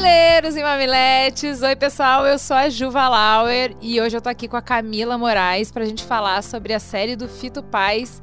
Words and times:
Mamileiros 0.00 0.56
e 0.56 0.62
mamiletes, 0.62 1.60
oi 1.60 1.76
pessoal, 1.76 2.26
eu 2.26 2.38
sou 2.38 2.56
a 2.56 2.70
Juva 2.70 3.06
Lauer 3.06 3.76
e 3.82 4.00
hoje 4.00 4.16
eu 4.16 4.22
tô 4.22 4.30
aqui 4.30 4.48
com 4.48 4.56
a 4.56 4.62
Camila 4.62 5.18
Moraes 5.18 5.70
pra 5.70 5.84
gente 5.84 6.04
falar 6.04 6.42
sobre 6.42 6.72
a 6.72 6.80
série 6.80 7.14
do 7.14 7.28
Fito 7.28 7.62
Paz. 7.62 8.22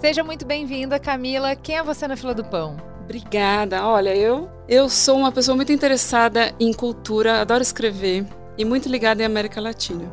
Seja 0.00 0.24
muito 0.24 0.46
bem-vinda, 0.46 0.98
Camila. 0.98 1.54
Quem 1.54 1.76
é 1.76 1.82
você 1.82 2.08
na 2.08 2.16
fila 2.16 2.32
do 2.32 2.42
pão? 2.42 2.78
Obrigada. 3.04 3.84
Olha, 3.86 4.16
eu 4.16 4.48
eu 4.66 4.88
sou 4.88 5.18
uma 5.18 5.30
pessoa 5.30 5.54
muito 5.54 5.70
interessada 5.70 6.54
em 6.58 6.72
cultura, 6.72 7.42
adoro 7.42 7.60
escrever 7.60 8.24
e 8.56 8.64
muito 8.64 8.88
ligada 8.88 9.22
em 9.22 9.26
América 9.26 9.60
Latina. 9.60 10.10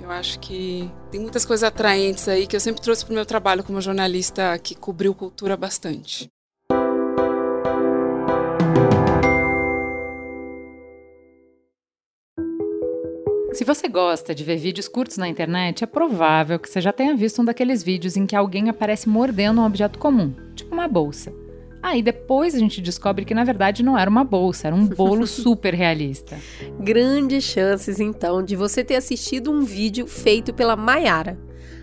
Eu 0.00 0.12
acho 0.12 0.38
que 0.38 0.88
tem 1.10 1.20
muitas 1.20 1.44
coisas 1.44 1.64
atraentes 1.64 2.28
aí 2.28 2.46
que 2.46 2.54
eu 2.54 2.60
sempre 2.60 2.80
trouxe 2.80 3.04
para 3.04 3.10
o 3.10 3.16
meu 3.16 3.26
trabalho 3.26 3.64
como 3.64 3.80
jornalista 3.80 4.56
que 4.60 4.76
cobriu 4.76 5.12
cultura 5.12 5.56
bastante. 5.56 6.30
Se 13.52 13.64
você 13.64 13.86
gosta 13.86 14.34
de 14.34 14.44
ver 14.44 14.56
vídeos 14.56 14.88
curtos 14.88 15.18
na 15.18 15.28
internet, 15.28 15.84
é 15.84 15.86
provável 15.86 16.58
que 16.58 16.70
você 16.70 16.80
já 16.80 16.90
tenha 16.90 17.14
visto 17.14 17.42
um 17.42 17.44
daqueles 17.44 17.82
vídeos 17.82 18.16
em 18.16 18.24
que 18.24 18.34
alguém 18.34 18.70
aparece 18.70 19.08
mordendo 19.08 19.60
um 19.60 19.66
objeto 19.66 19.98
comum, 19.98 20.32
tipo 20.54 20.72
uma 20.72 20.88
bolsa. 20.88 21.30
Aí 21.82 22.02
depois 22.02 22.54
a 22.54 22.58
gente 22.58 22.80
descobre 22.80 23.26
que 23.26 23.34
na 23.34 23.44
verdade 23.44 23.82
não 23.82 23.98
era 23.98 24.08
uma 24.08 24.24
bolsa, 24.24 24.68
era 24.68 24.76
um 24.76 24.86
bolo 24.86 25.26
super 25.28 25.74
realista. 25.74 26.38
Grandes 26.80 27.44
chances 27.44 28.00
então 28.00 28.42
de 28.42 28.56
você 28.56 28.82
ter 28.82 28.96
assistido 28.96 29.50
um 29.50 29.60
vídeo 29.60 30.06
feito 30.06 30.54
pela 30.54 30.74
Maiara. 30.74 31.38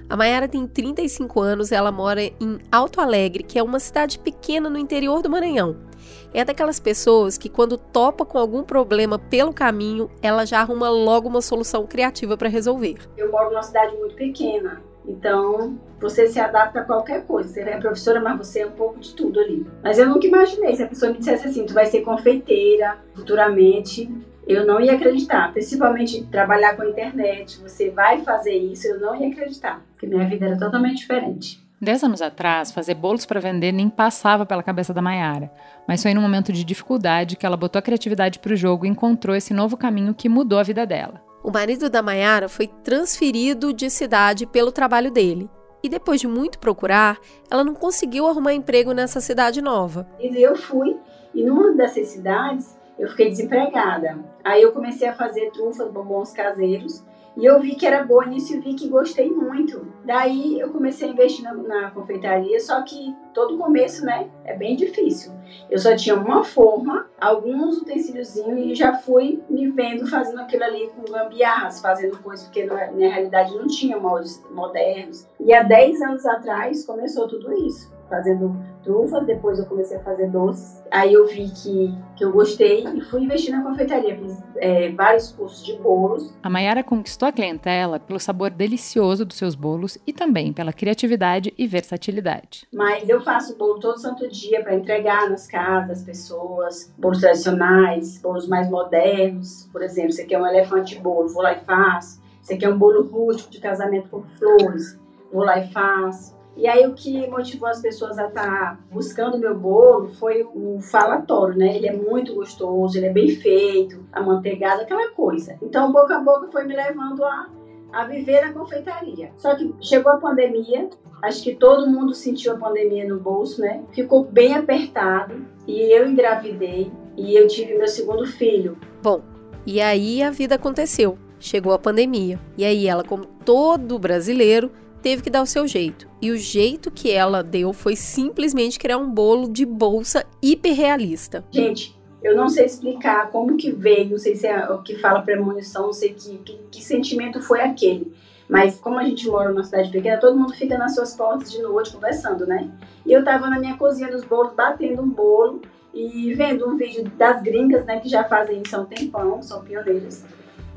A 0.10 0.18
Maiara 0.18 0.48
tem 0.48 0.66
35 0.66 1.40
anos, 1.40 1.72
ela 1.72 1.92
mora 1.92 2.24
em 2.24 2.58
Alto 2.72 3.00
Alegre, 3.00 3.44
que 3.44 3.60
é 3.60 3.64
uma 3.64 3.80
cidade 3.80 4.18
pequena 4.18 4.72
no 4.72 4.78
interior 4.80 5.22
do 5.22 5.30
Maranhão. 5.30 5.89
É 6.34 6.46
daquelas 6.46 6.80
pessoas 6.80 7.38
que, 7.38 7.50
quando 7.50 7.78
topa 7.78 8.24
com 8.24 8.38
algum 8.38 8.64
problema 8.64 9.18
pelo 9.18 9.52
caminho, 9.52 10.12
ela 10.22 10.46
já 10.46 10.60
arruma 10.60 10.90
logo 10.90 11.28
uma 11.28 11.42
solução 11.42 11.88
criativa 11.88 12.38
para 12.38 12.48
resolver. 12.48 12.98
Eu 13.18 13.32
moro 13.32 13.50
numa 13.50 13.64
cidade 13.64 13.96
muito 13.98 14.16
pequena, 14.16 14.82
então 15.08 15.80
você 16.00 16.28
se 16.28 16.40
adapta 16.40 16.82
a 16.82 16.84
qualquer 16.84 17.26
coisa. 17.26 17.50
Você 17.50 17.62
é 17.62 17.78
professora, 17.78 18.22
mas 18.22 18.38
você 18.38 18.60
é 18.60 18.68
um 18.68 18.72
pouco 18.72 19.00
de 19.00 19.16
tudo 19.16 19.40
ali. 19.40 19.66
Mas 19.84 19.98
eu 19.98 20.08
nunca 20.08 20.28
imaginei 20.28 20.76
se 20.76 20.84
a 20.84 20.88
pessoa 20.88 21.12
me 21.12 21.18
dissesse 21.18 21.48
assim: 21.48 21.66
tu 21.66 21.74
vai 21.74 21.88
ser 21.88 22.02
confeiteira 22.02 22.98
futuramente. 23.16 24.10
Eu 24.48 24.66
não 24.66 24.82
ia 24.82 24.94
acreditar, 24.94 25.52
principalmente 25.54 26.24
trabalhar 26.26 26.76
com 26.76 26.82
a 26.82 26.90
internet. 26.90 27.60
Você 27.62 27.92
vai 27.92 28.24
fazer 28.24 28.56
isso, 28.56 28.88
eu 28.88 29.00
não 29.00 29.16
ia 29.16 29.28
acreditar, 29.28 29.86
porque 29.92 30.08
minha 30.08 30.28
vida 30.28 30.48
era 30.48 30.58
totalmente 30.58 30.98
diferente. 30.98 31.69
Dez 31.82 32.04
anos 32.04 32.22
atrás, 32.22 32.74
fazer 32.74 32.94
bolos 32.94 33.26
para 33.26 33.40
vender 33.40 33.72
nem 33.72 33.90
passava 33.90 34.46
pela 34.46 34.62
cabeça 34.62 34.94
da 34.94 35.02
Maiara, 35.02 35.50
mas 35.88 36.04
foi 36.04 36.14
num 36.14 36.22
momento 36.22 36.52
de 36.52 36.66
dificuldade 36.66 37.38
que 37.38 37.46
ela 37.46 37.56
botou 37.56 37.80
a 37.80 37.82
criatividade 37.82 38.40
para 38.40 38.52
o 38.52 38.56
jogo 38.58 38.86
e 38.86 38.90
encontrou 38.90 39.34
esse 39.34 39.54
novo 39.54 39.78
caminho 39.78 40.14
que 40.14 40.28
mudou 40.28 40.60
a 40.60 40.64
vida 40.64 40.86
dela. 40.86 41.22
O 41.42 41.50
marido 41.50 41.90
da 41.90 42.02
Maiara 42.02 42.50
foi 42.50 42.68
transferido 42.68 43.72
de 43.72 43.90
cidade 43.90 44.46
pelo 44.46 44.74
trabalho 44.74 45.10
dele. 45.10 45.50
E 45.82 45.88
depois 45.88 46.20
de 46.20 46.28
muito 46.28 46.60
procurar, 46.60 47.18
ela 47.50 47.64
não 47.64 47.74
conseguiu 47.74 48.28
arrumar 48.28 48.54
emprego 48.54 48.92
nessa 48.92 49.22
cidade 49.22 49.62
nova. 49.62 50.06
E 50.20 50.36
eu 50.44 50.58
fui, 50.58 50.98
e 51.34 51.46
numa 51.46 51.72
dessas 51.72 52.10
cidades 52.10 52.78
eu 52.98 53.08
fiquei 53.08 53.30
desempregada. 53.30 54.20
Aí 54.44 54.62
eu 54.62 54.74
comecei 54.74 55.08
a 55.08 55.14
fazer 55.14 55.50
trufas, 55.52 55.90
bombons 55.90 56.34
caseiros 56.34 57.02
e 57.40 57.46
eu 57.46 57.60
vi 57.62 57.76
que 57.76 57.86
era 57.86 58.04
boa 58.04 58.26
nisso 58.26 58.54
e 58.54 58.60
vi 58.60 58.74
que 58.74 58.90
gostei 58.90 59.32
muito. 59.32 59.88
Daí 60.04 60.60
eu 60.60 60.70
comecei 60.72 61.08
a 61.08 61.12
investir 61.12 61.44
na, 61.44 61.54
na 61.54 61.92
confeitaria, 61.92 62.60
só 62.60 62.82
que 62.82 63.16
todo 63.34 63.58
começo, 63.58 64.06
né, 64.06 64.30
é 64.44 64.56
bem 64.56 64.76
difícil. 64.76 65.32
Eu 65.70 65.80
só 65.80 65.96
tinha 65.96 66.16
uma 66.16 66.44
forma, 66.44 67.08
alguns 67.20 67.78
utensíliozinhos 67.78 68.60
e 68.60 68.76
já 68.76 68.94
fui 68.94 69.42
me 69.50 69.70
vendo 69.72 70.06
fazendo 70.06 70.42
aquilo 70.42 70.66
ali 70.66 70.90
com 70.90 71.10
gambiarras, 71.10 71.80
fazendo 71.80 72.18
coisas, 72.20 72.46
porque 72.46 72.66
na 72.66 72.76
realidade 72.76 73.56
não 73.56 73.68
tinha 73.68 73.98
moldes 73.98 74.44
modernos. 74.52 75.26
E 75.40 75.54
há 75.54 75.64
10 75.64 76.02
anos 76.02 76.26
atrás 76.26 76.86
começou 76.86 77.26
tudo 77.28 77.54
isso 77.54 77.90
fazendo 78.10 78.60
trufas, 78.84 79.26
depois 79.26 79.60
eu 79.60 79.66
comecei 79.66 79.98
a 79.98 80.00
fazer 80.02 80.30
doces. 80.30 80.84
Aí 80.92 81.14
eu 81.14 81.28
vi 81.28 81.50
que, 81.50 81.94
que 82.16 82.24
eu 82.24 82.32
gostei 82.32 82.86
e 82.86 83.02
fui 83.02 83.24
investir 83.24 83.56
na 83.56 83.64
confeitaria. 83.64 84.18
Fiz 84.18 84.44
é, 84.58 84.90
vários 84.92 85.32
cursos 85.32 85.66
de 85.66 85.78
bolos. 85.78 86.34
A 86.42 86.50
Mayara 86.50 86.84
conquistou 86.84 87.28
a 87.28 87.32
clientela 87.32 88.00
pelo 88.00 88.20
sabor 88.20 88.50
delicioso 88.50 89.26
dos 89.26 89.38
seus 89.38 89.56
bolos 89.56 89.98
e 90.06 90.14
também 90.14 90.54
pela 90.54 90.74
criatividade 90.74 91.54
e 91.58 91.68
versatilidade. 91.68 92.68
Mas 92.74 93.08
eu 93.08 93.22
faço 93.22 93.58
bolo 93.58 93.80
todo 93.80 94.00
santo 94.00 94.28
dia 94.28 94.64
para 94.64 94.76
entregar 94.76 95.30
nas 95.30 95.48
casas 95.48 96.04
pessoas, 96.04 96.94
bolos 96.98 97.20
tradicionais, 97.20 98.22
bolos 98.22 98.48
mais 98.48 98.70
modernos. 98.70 99.70
Por 99.72 99.82
exemplo, 99.82 100.12
você 100.12 100.26
quer 100.26 100.40
um 100.40 100.48
elefante 100.48 100.98
bolo, 101.00 101.30
vou 101.30 101.44
lá 101.44 101.54
e 101.54 101.60
faço. 101.60 102.20
Você 102.42 102.58
quer 102.58 102.70
um 102.70 102.78
bolo 102.78 103.04
rústico 103.04 103.52
de 103.52 103.60
casamento 103.60 104.10
com 104.10 104.24
flores, 104.24 105.00
vou 105.32 105.44
lá 105.44 105.60
e 105.60 105.72
faço. 105.72 106.39
E 106.58 106.68
aí 106.68 106.86
o 106.86 106.94
que 106.94 107.26
motivou 107.28 107.70
as 107.70 107.82
pessoas 107.82 108.18
a 108.20 108.28
estar 108.28 108.44
tá 108.44 108.80
buscando 108.92 109.36
o 109.36 109.40
meu 109.40 109.58
bolo 109.58 110.10
foi 110.10 110.44
o 110.44 110.80
falatório, 110.82 111.58
né? 111.58 111.76
Ele 111.76 111.88
é 111.88 111.94
muito 111.94 112.36
gostoso, 112.36 112.98
ele 112.98 113.08
é 113.08 113.14
bem 113.14 113.30
feito, 113.30 114.06
amanteigado, 114.12 114.82
aquela 114.82 115.10
coisa. 115.12 115.58
Então, 115.62 115.92
boca 115.92 116.18
a 116.18 116.20
boca 116.20 116.50
foi 116.52 116.66
me 116.66 116.76
levando 116.76 117.24
a, 117.24 117.50
a 117.94 118.04
viver 118.06 118.42
na 118.42 118.54
confeitaria. 118.54 119.32
Só 119.38 119.56
que 119.56 119.74
chegou 119.80 120.12
a 120.12 120.18
pandemia, 120.18 120.90
acho 121.22 121.44
que 121.44 121.56
todo 121.56 121.90
mundo 121.90 122.14
sentiu 122.14 122.54
a 122.54 122.58
pandemia 122.58 123.08
no 123.08 123.20
bolso, 123.20 123.62
né? 123.62 123.84
Ficou 123.92 124.26
bem 124.26 124.54
apertado 124.54 125.46
e 125.66 125.96
eu 125.96 126.08
engravidei 126.10 126.92
e 127.16 127.36
eu 127.36 127.48
tive 127.48 127.78
meu 127.78 127.88
segundo 127.88 128.26
filho. 128.26 128.78
Bom, 129.02 129.22
e 129.66 129.80
aí 129.80 130.22
a 130.24 130.32
vida 130.32 130.56
aconteceu. 130.56 131.18
Chegou 131.40 131.72
a 131.72 131.80
pandemia. 131.80 132.38
E 132.58 132.66
aí 132.66 132.86
ela, 132.86 133.04
como 133.04 133.26
todo 133.46 133.98
brasileiro, 133.98 134.72
teve 135.02 135.22
que 135.22 135.30
dar 135.30 135.42
o 135.42 135.46
seu 135.46 135.68
jeito. 135.68 136.08
E 136.22 136.32
o 136.32 136.38
jeito 136.38 136.92
que 136.92 137.12
ela 137.12 137.42
deu 137.42 137.74
foi 137.74 137.96
simplesmente 137.96 138.78
criar 138.78 138.98
um 138.98 139.10
bolo 139.10 139.50
de 139.50 139.66
bolsa 139.66 140.26
hiperrealista. 140.42 141.44
Gente, 141.52 141.98
eu 142.22 142.36
não 142.36 142.50
sei 142.50 142.66
explicar 142.66 143.32
como 143.32 143.58
que 143.58 143.72
veio, 143.72 144.12
não 144.12 144.18
sei 144.18 144.36
se 144.36 144.48
é 144.48 144.70
o 144.70 144.82
que 144.82 144.96
fala 144.96 145.22
premonição, 145.22 145.88
não 145.88 145.94
sei 145.94 146.14
que, 146.14 146.38
que, 146.40 146.60
que 146.70 146.84
sentimento 146.84 147.42
foi 147.42 147.62
aquele. 147.62 148.14
Mas 148.50 148.80
como 148.80 148.98
a 148.98 149.04
gente 149.04 149.28
mora 149.28 149.50
numa 149.50 149.64
cidade 149.64 149.92
pequena, 149.92 150.18
todo 150.18 150.38
mundo 150.38 150.54
fica 150.54 150.78
nas 150.78 150.96
suas 150.96 151.16
portas 151.16 151.52
de 151.52 151.62
noite 151.62 151.92
conversando, 151.92 152.48
né? 152.48 152.70
E 153.06 153.14
eu 153.14 153.24
tava 153.24 153.50
na 153.50 153.60
minha 153.60 153.78
cozinha 153.78 154.12
dos 154.12 154.24
bolos, 154.24 154.54
batendo 154.54 155.04
um 155.04 155.10
bolo 155.10 155.62
e 155.94 156.34
vendo 156.34 156.68
um 156.68 156.76
vídeo 156.76 157.04
das 157.18 157.42
gringas, 157.42 157.86
né, 157.86 158.00
que 158.00 158.10
já 158.10 158.24
fazem 158.24 158.62
isso 158.62 158.76
há 158.76 158.80
um 158.80 158.86
tempão, 158.86 159.42
são 159.42 159.64
pioneiras. 159.64 160.26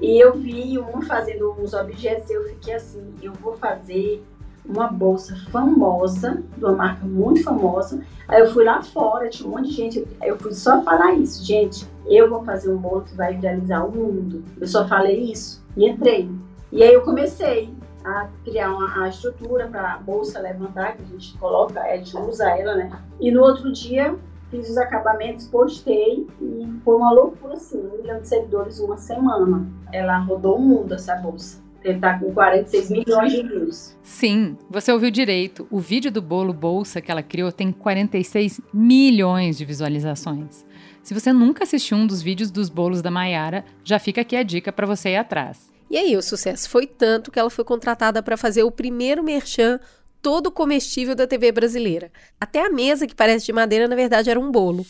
E 0.02 0.18
eu 0.18 0.32
vi 0.32 0.76
uma 0.78 1.00
fazendo 1.02 1.52
uns 1.52 1.72
objetos 1.72 2.28
e 2.28 2.34
eu 2.34 2.44
fiquei 2.48 2.74
assim, 2.74 3.14
eu 3.22 3.32
vou 3.34 3.56
fazer 3.56 4.20
uma 4.66 4.88
bolsa 4.88 5.36
famosa, 5.52 6.42
de 6.56 6.64
uma 6.64 6.74
marca 6.74 7.06
muito 7.06 7.44
famosa. 7.44 8.04
Aí 8.26 8.40
eu 8.40 8.52
fui 8.52 8.64
lá 8.64 8.82
fora, 8.82 9.28
tinha 9.28 9.48
um 9.48 9.52
monte 9.52 9.68
de 9.68 9.74
gente, 9.74 10.08
eu 10.20 10.36
fui 10.36 10.52
só 10.54 10.82
falar 10.82 11.14
isso, 11.14 11.44
gente, 11.44 11.86
eu 12.06 12.28
vou 12.28 12.42
fazer 12.42 12.72
um 12.72 12.78
bolo 12.78 13.02
que 13.02 13.14
vai 13.14 13.36
viralizar 13.36 13.84
o 13.84 13.92
mundo. 13.92 14.44
Eu 14.60 14.66
só 14.66 14.88
falei 14.88 15.30
isso 15.30 15.64
e 15.76 15.88
entrei. 15.88 16.28
E 16.72 16.82
aí 16.82 16.92
eu 16.92 17.02
comecei 17.02 17.72
a 18.04 18.26
criar 18.44 18.72
uma, 18.72 19.04
a 19.04 19.08
estrutura 19.08 19.68
para 19.68 19.94
a 19.94 19.98
bolsa 19.98 20.40
levantar, 20.40 20.96
que 20.96 21.02
a 21.02 21.06
gente 21.06 21.38
coloca, 21.38 21.80
a 21.80 21.96
gente 21.96 22.16
usa 22.16 22.50
ela, 22.50 22.74
né? 22.74 22.90
E 23.20 23.30
no 23.30 23.40
outro 23.40 23.70
dia 23.72 24.18
fiz 24.52 24.68
os 24.68 24.76
acabamentos, 24.76 25.46
postei 25.46 26.26
e 26.40 26.68
foi 26.84 26.96
uma 26.96 27.10
loucura 27.10 27.54
assim, 27.54 27.78
um 27.78 28.02
milhão 28.02 28.20
de 28.20 28.28
seguidores 28.28 28.78
uma 28.78 28.98
semana. 28.98 29.66
Ela 29.90 30.18
rodou 30.18 30.58
o 30.58 30.60
mundo 30.60 30.94
essa 30.94 31.16
bolsa. 31.16 31.62
Ele 31.82 31.98
tá 31.98 32.16
com 32.16 32.32
46 32.32 32.90
milhões 32.90 33.32
de 33.32 33.42
views. 33.42 33.96
Sim, 34.02 34.56
você 34.70 34.92
ouviu 34.92 35.10
direito. 35.10 35.66
O 35.68 35.80
vídeo 35.80 36.12
do 36.12 36.22
bolo 36.22 36.52
bolsa 36.52 37.00
que 37.00 37.10
ela 37.10 37.22
criou 37.22 37.50
tem 37.50 37.72
46 37.72 38.60
milhões 38.72 39.58
de 39.58 39.64
visualizações. 39.64 40.64
Se 41.02 41.12
você 41.12 41.32
nunca 41.32 41.64
assistiu 41.64 41.96
um 41.96 42.06
dos 42.06 42.22
vídeos 42.22 42.52
dos 42.52 42.68
bolos 42.68 43.02
da 43.02 43.10
Maiara, 43.10 43.64
já 43.82 43.98
fica 43.98 44.20
aqui 44.20 44.36
a 44.36 44.44
dica 44.44 44.70
para 44.70 44.86
você 44.86 45.10
ir 45.10 45.16
atrás. 45.16 45.72
E 45.90 45.96
aí, 45.98 46.16
o 46.16 46.22
sucesso 46.22 46.70
foi 46.70 46.86
tanto 46.86 47.32
que 47.32 47.38
ela 47.38 47.50
foi 47.50 47.64
contratada 47.64 48.22
para 48.22 48.36
fazer 48.36 48.62
o 48.62 48.70
primeiro 48.70 49.22
merchan 49.22 49.80
todo 50.22 50.52
comestível 50.52 51.16
da 51.16 51.26
TV 51.26 51.50
brasileira. 51.50 52.10
Até 52.40 52.64
a 52.64 52.70
mesa 52.70 53.06
que 53.06 53.14
parece 53.14 53.44
de 53.44 53.52
madeira, 53.52 53.88
na 53.88 53.96
verdade, 53.96 54.30
era 54.30 54.38
um 54.38 54.52
bolo. 54.52 54.86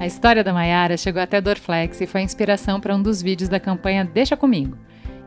A 0.00 0.06
história 0.06 0.42
da 0.42 0.52
Maiara 0.52 0.96
chegou 0.96 1.22
até 1.22 1.40
Dorflex 1.40 2.00
e 2.00 2.06
foi 2.06 2.22
a 2.22 2.24
inspiração 2.24 2.80
para 2.80 2.96
um 2.96 3.02
dos 3.02 3.22
vídeos 3.22 3.48
da 3.48 3.60
campanha 3.60 4.04
Deixa 4.04 4.36
Comigo. 4.36 4.76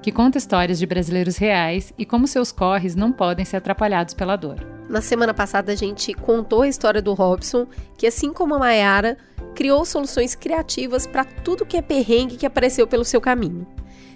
que 0.02 0.12
conta 0.12 0.38
histórias 0.38 0.78
de 0.78 0.86
brasileiros 0.86 1.38
reais 1.38 1.92
e 1.98 2.06
como 2.06 2.28
seus 2.28 2.52
corres 2.52 2.96
não 2.96 3.12
podem 3.12 3.44
ser 3.44 3.58
atrapalhados 3.58 4.14
pela 4.14 4.36
dor. 4.36 4.60
Na 4.88 5.02
semana 5.02 5.34
passada 5.34 5.72
a 5.72 5.76
gente 5.76 6.14
contou 6.14 6.62
a 6.62 6.68
história 6.68 7.02
do 7.02 7.14
Robson, 7.14 7.66
que 7.98 8.06
assim 8.06 8.32
como 8.32 8.54
a 8.54 8.60
Mayara, 8.60 9.18
criou 9.56 9.84
soluções 9.84 10.36
criativas 10.36 11.08
para 11.08 11.24
tudo 11.24 11.66
que 11.66 11.78
é 11.78 11.82
perrengue 11.82 12.38
que 12.38 12.46
apareceu 12.46 12.86
pelo 12.86 13.04
seu 13.04 13.20
caminho. 13.20 13.66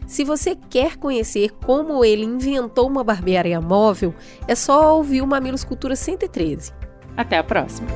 Se 0.09 0.23
você 0.23 0.57
quer 0.71 0.97
conhecer 0.97 1.51
como 1.63 2.03
ele 2.03 2.25
inventou 2.25 2.87
uma 2.87 3.03
barbearia 3.03 3.61
móvel, 3.61 4.11
é 4.47 4.55
só 4.55 4.97
ouvir 4.97 5.21
o 5.21 5.27
Mamilos 5.27 5.63
Cultura 5.63 5.95
113. 5.95 6.73
Até 7.15 7.37
a 7.37 7.43
próxima! 7.43 7.87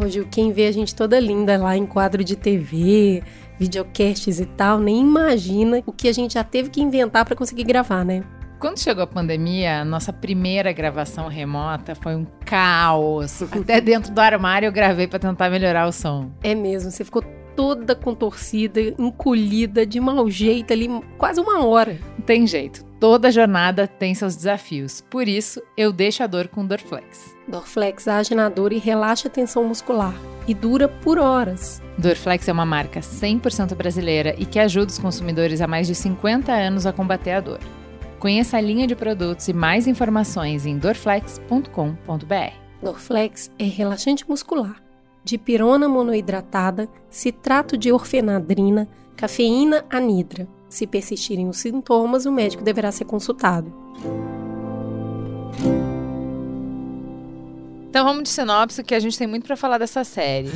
Hoje, 0.00 0.24
quem 0.30 0.52
vê 0.52 0.68
a 0.68 0.72
gente 0.72 0.94
toda 0.94 1.18
linda 1.18 1.58
lá 1.58 1.76
em 1.76 1.84
quadro 1.84 2.22
de 2.22 2.36
TV, 2.36 3.20
videocasts 3.58 4.38
e 4.38 4.46
tal, 4.46 4.78
nem 4.78 5.00
imagina 5.00 5.82
o 5.84 5.92
que 5.92 6.06
a 6.06 6.12
gente 6.12 6.34
já 6.34 6.44
teve 6.44 6.70
que 6.70 6.80
inventar 6.80 7.24
para 7.24 7.34
conseguir 7.34 7.64
gravar, 7.64 8.04
né? 8.04 8.22
Quando 8.62 8.78
chegou 8.78 9.02
a 9.02 9.08
pandemia, 9.08 9.80
a 9.80 9.84
nossa 9.84 10.12
primeira 10.12 10.72
gravação 10.72 11.26
remota 11.26 11.96
foi 11.96 12.14
um 12.14 12.24
caos. 12.46 13.42
Até 13.50 13.80
dentro 13.80 14.12
do 14.12 14.20
armário 14.20 14.68
eu 14.68 14.72
gravei 14.72 15.08
para 15.08 15.18
tentar 15.18 15.50
melhorar 15.50 15.88
o 15.88 15.90
som. 15.90 16.30
É 16.44 16.54
mesmo, 16.54 16.88
você 16.88 17.04
ficou 17.04 17.24
toda 17.56 17.96
contorcida, 17.96 18.80
encolhida, 18.80 19.84
de 19.84 19.98
mau 19.98 20.30
jeito 20.30 20.72
ali, 20.72 20.88
quase 21.18 21.40
uma 21.40 21.66
hora. 21.66 21.98
Não 22.16 22.24
tem 22.24 22.46
jeito. 22.46 22.84
Toda 23.00 23.32
jornada 23.32 23.88
tem 23.88 24.14
seus 24.14 24.36
desafios. 24.36 25.00
Por 25.10 25.26
isso, 25.26 25.60
eu 25.76 25.92
deixo 25.92 26.22
a 26.22 26.28
dor 26.28 26.46
com 26.46 26.64
Dorflex. 26.64 27.34
Dorflex 27.48 28.06
age 28.06 28.32
na 28.32 28.48
dor 28.48 28.72
e 28.72 28.78
relaxa 28.78 29.26
a 29.26 29.30
tensão 29.30 29.64
muscular. 29.64 30.14
E 30.46 30.54
dura 30.54 30.86
por 30.86 31.18
horas. 31.18 31.82
Dorflex 31.98 32.46
é 32.46 32.52
uma 32.52 32.64
marca 32.64 33.00
100% 33.00 33.74
brasileira 33.74 34.36
e 34.38 34.46
que 34.46 34.60
ajuda 34.60 34.92
os 34.92 35.00
consumidores 35.00 35.60
há 35.60 35.66
mais 35.66 35.88
de 35.88 35.96
50 35.96 36.52
anos 36.52 36.86
a 36.86 36.92
combater 36.92 37.32
a 37.32 37.40
dor. 37.40 37.58
Conheça 38.22 38.56
a 38.56 38.60
linha 38.60 38.86
de 38.86 38.94
produtos 38.94 39.48
e 39.48 39.52
mais 39.52 39.88
informações 39.88 40.64
em 40.64 40.78
dorflex.com.br. 40.78 42.54
Dorflex 42.80 43.50
é 43.58 43.64
relaxante 43.64 44.24
muscular, 44.30 44.80
de 45.24 45.36
pirona 45.36 45.88
monoidratada, 45.88 46.88
citrato 47.10 47.76
de 47.76 47.90
orfenadrina, 47.90 48.86
cafeína 49.16 49.84
anidra. 49.90 50.46
Se 50.68 50.86
persistirem 50.86 51.48
os 51.48 51.56
sintomas, 51.56 52.24
o 52.24 52.30
médico 52.30 52.62
deverá 52.62 52.92
ser 52.92 53.06
consultado. 53.06 53.74
Então 57.90 58.04
vamos 58.04 58.22
de 58.22 58.28
sinopse, 58.28 58.84
que 58.84 58.94
a 58.94 59.00
gente 59.00 59.18
tem 59.18 59.26
muito 59.26 59.48
para 59.48 59.56
falar 59.56 59.78
dessa 59.78 60.04
série. 60.04 60.48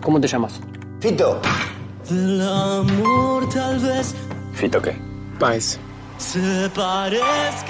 ¿Cómo 0.00 0.18
te 0.18 0.26
llamas? 0.26 0.58
Fito. 1.02 1.36
Fito 4.56 4.80
qué? 4.80 4.96
Paz. 5.38 5.78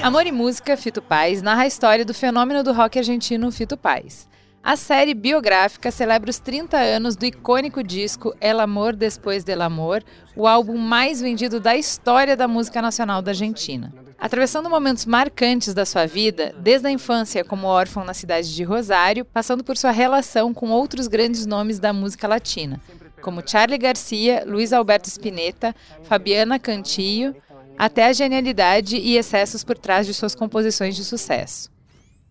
Amor 0.05 0.25
e 0.25 0.31
Música, 0.31 0.77
Fito 0.77 1.03
Paz, 1.03 1.43
narra 1.43 1.63
a 1.63 1.67
história 1.67 2.05
do 2.05 2.15
fenômeno 2.15 2.63
do 2.63 2.73
rock 2.73 2.97
argentino 2.97 3.51
Fito 3.51 3.77
Paz. 3.77 4.29
A 4.63 4.77
série 4.77 5.13
biográfica 5.13 5.91
celebra 5.91 6.31
os 6.31 6.39
30 6.39 6.77
anos 6.77 7.17
do 7.17 7.27
icônico 7.27 7.83
disco 7.83 8.33
El 8.41 8.61
Amor 8.61 8.95
Después 8.95 9.43
del 9.43 9.63
Amor, 9.63 10.05
o 10.37 10.47
álbum 10.47 10.79
mais 10.79 11.21
vendido 11.21 11.59
da 11.59 11.77
história 11.77 12.37
da 12.37 12.47
música 12.47 12.81
nacional 12.81 13.21
da 13.21 13.33
Argentina. 13.33 13.93
Atravessando 14.17 14.71
momentos 14.71 15.07
marcantes 15.07 15.75
da 15.75 15.85
sua 15.85 16.07
vida, 16.07 16.55
desde 16.57 16.87
a 16.87 16.91
infância 16.93 17.45
como 17.45 17.67
órfão 17.67 18.05
na 18.05 18.15
cidade 18.15 18.55
de 18.55 18.63
Rosário, 18.63 19.25
passando 19.25 19.65
por 19.65 19.77
sua 19.77 19.91
relação 19.91 20.55
com 20.55 20.71
outros 20.71 21.09
grandes 21.09 21.47
nomes 21.47 21.81
da 21.81 21.93
música 21.93 22.29
latina, 22.29 22.81
como 23.27 23.43
Charlie 23.45 23.77
Garcia, 23.77 24.45
Luiz 24.47 24.73
Alberto 24.73 25.09
Spinetta, 25.09 25.75
Fabiana 26.05 26.61
Cantillo, 26.61 27.35
até 27.77 28.07
a 28.07 28.13
genialidade 28.13 28.97
e 28.99 29.17
excessos 29.17 29.65
por 29.65 29.77
trás 29.77 30.07
de 30.07 30.15
suas 30.15 30.33
composições 30.33 30.95
de 30.95 31.03
sucesso. 31.03 31.69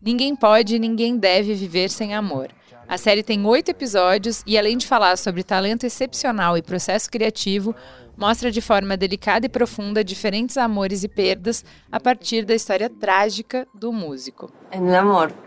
Ninguém 0.02 0.34
pode 0.38 0.78
e 0.78 0.80
ninguém 0.80 1.18
deve 1.18 1.54
viver 1.54 1.90
sem 1.90 2.16
amor. 2.16 2.48
A 2.88 2.98
série 2.98 3.24
tem 3.24 3.46
oito 3.46 3.72
episódios 3.72 4.42
e, 4.48 4.58
além 4.58 4.78
de 4.78 4.88
falar 4.88 5.18
sobre 5.18 5.44
talento 5.44 5.86
excepcional 5.86 6.58
e 6.58 6.62
processo 6.62 7.12
criativo, 7.12 7.76
mostra 8.16 8.50
de 8.50 8.62
forma 8.62 8.96
delicada 8.96 9.48
e 9.48 9.50
profunda 9.50 10.02
diferentes 10.02 10.58
amores 10.58 11.04
e 11.04 11.10
perdas 11.10 11.66
a 11.92 12.00
partir 12.00 12.46
da 12.46 12.56
história 12.56 12.90
trágica 12.90 13.68
do 13.74 13.92
músico. 13.92 14.50
El 14.72 14.96
amor. 14.96 15.45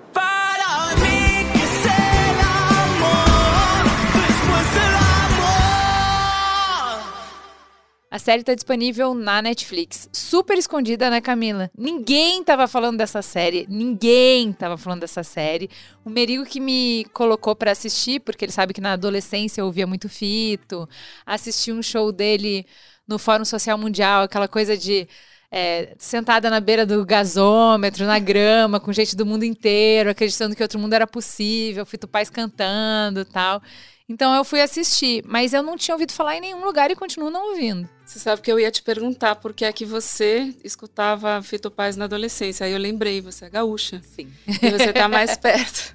Série 8.29 8.43
está 8.43 8.55
disponível 8.55 9.15
na 9.15 9.41
Netflix. 9.41 10.07
Super 10.13 10.59
escondida, 10.59 11.09
né, 11.09 11.19
Camila? 11.19 11.71
Ninguém 11.75 12.45
tava 12.45 12.69
falando 12.69 12.99
dessa 12.99 13.23
série. 13.23 13.67
Ninguém 13.71 14.53
tava 14.53 14.77
falando 14.77 15.01
dessa 15.01 15.23
série. 15.23 15.71
O 16.05 16.11
Merigo 16.11 16.45
que 16.45 16.61
me 16.61 17.07
colocou 17.15 17.57
para 17.57 17.71
assistir, 17.71 18.21
porque 18.21 18.45
ele 18.45 18.53
sabe 18.53 18.75
que 18.75 18.83
na 18.83 18.93
adolescência 18.93 19.63
eu 19.63 19.65
ouvia 19.65 19.87
muito 19.87 20.11
Fito. 20.11 20.87
Assisti 21.25 21.73
um 21.73 21.83
show 21.83 22.13
dele 22.13 22.67
no 23.07 23.19
Fórum 23.19 23.47
Social 23.47 23.79
Mundial, 23.79 24.25
aquela 24.25 24.47
coisa 24.47 24.77
de 24.77 25.09
é, 25.51 25.95
sentada 25.99 26.51
na 26.51 26.61
beira 26.61 26.85
do 26.85 27.05
gasômetro, 27.05 28.05
na 28.05 28.19
grama, 28.19 28.79
com 28.79 28.93
gente 28.93 29.17
do 29.17 29.25
mundo 29.25 29.45
inteiro, 29.45 30.11
acreditando 30.11 30.55
que 30.55 30.63
outro 30.63 30.79
mundo 30.79 30.93
era 30.93 31.07
possível, 31.07 31.87
Fito 31.87 32.07
Paz 32.07 32.29
cantando 32.29 33.25
tal. 33.25 33.63
Então 34.09 34.35
eu 34.35 34.43
fui 34.43 34.63
assistir, 34.63 35.23
mas 35.27 35.53
eu 35.53 35.63
não 35.63 35.77
tinha 35.77 35.95
ouvido 35.95 36.13
falar 36.13 36.37
em 36.37 36.41
nenhum 36.41 36.65
lugar 36.65 36.91
e 36.91 36.97
continuo 36.97 37.31
não 37.31 37.51
ouvindo. 37.51 37.87
Você 38.07 38.19
sabe 38.19 38.41
que 38.41 38.51
eu 38.51 38.59
ia 38.59 38.71
te 38.71 38.83
perguntar 38.83 39.37
por 39.37 39.53
que 39.53 39.67
é 39.67 39.73
que 39.73 39.85
você 39.85 40.55
escutava 40.65 41.43
Fito 41.43 41.71
Paz 41.71 41.95
na 41.95 42.07
adolescência. 42.07 42.65
Aí 42.65 42.73
eu 42.73 42.79
lembrei, 42.79 43.21
você 43.21 43.45
é 43.45 43.51
gaúcha. 43.51 44.01
Sim. 44.03 44.33
E 44.47 44.71
você 44.71 44.91
está 44.91 45.09
mais 45.09 45.37
perto 45.39 45.95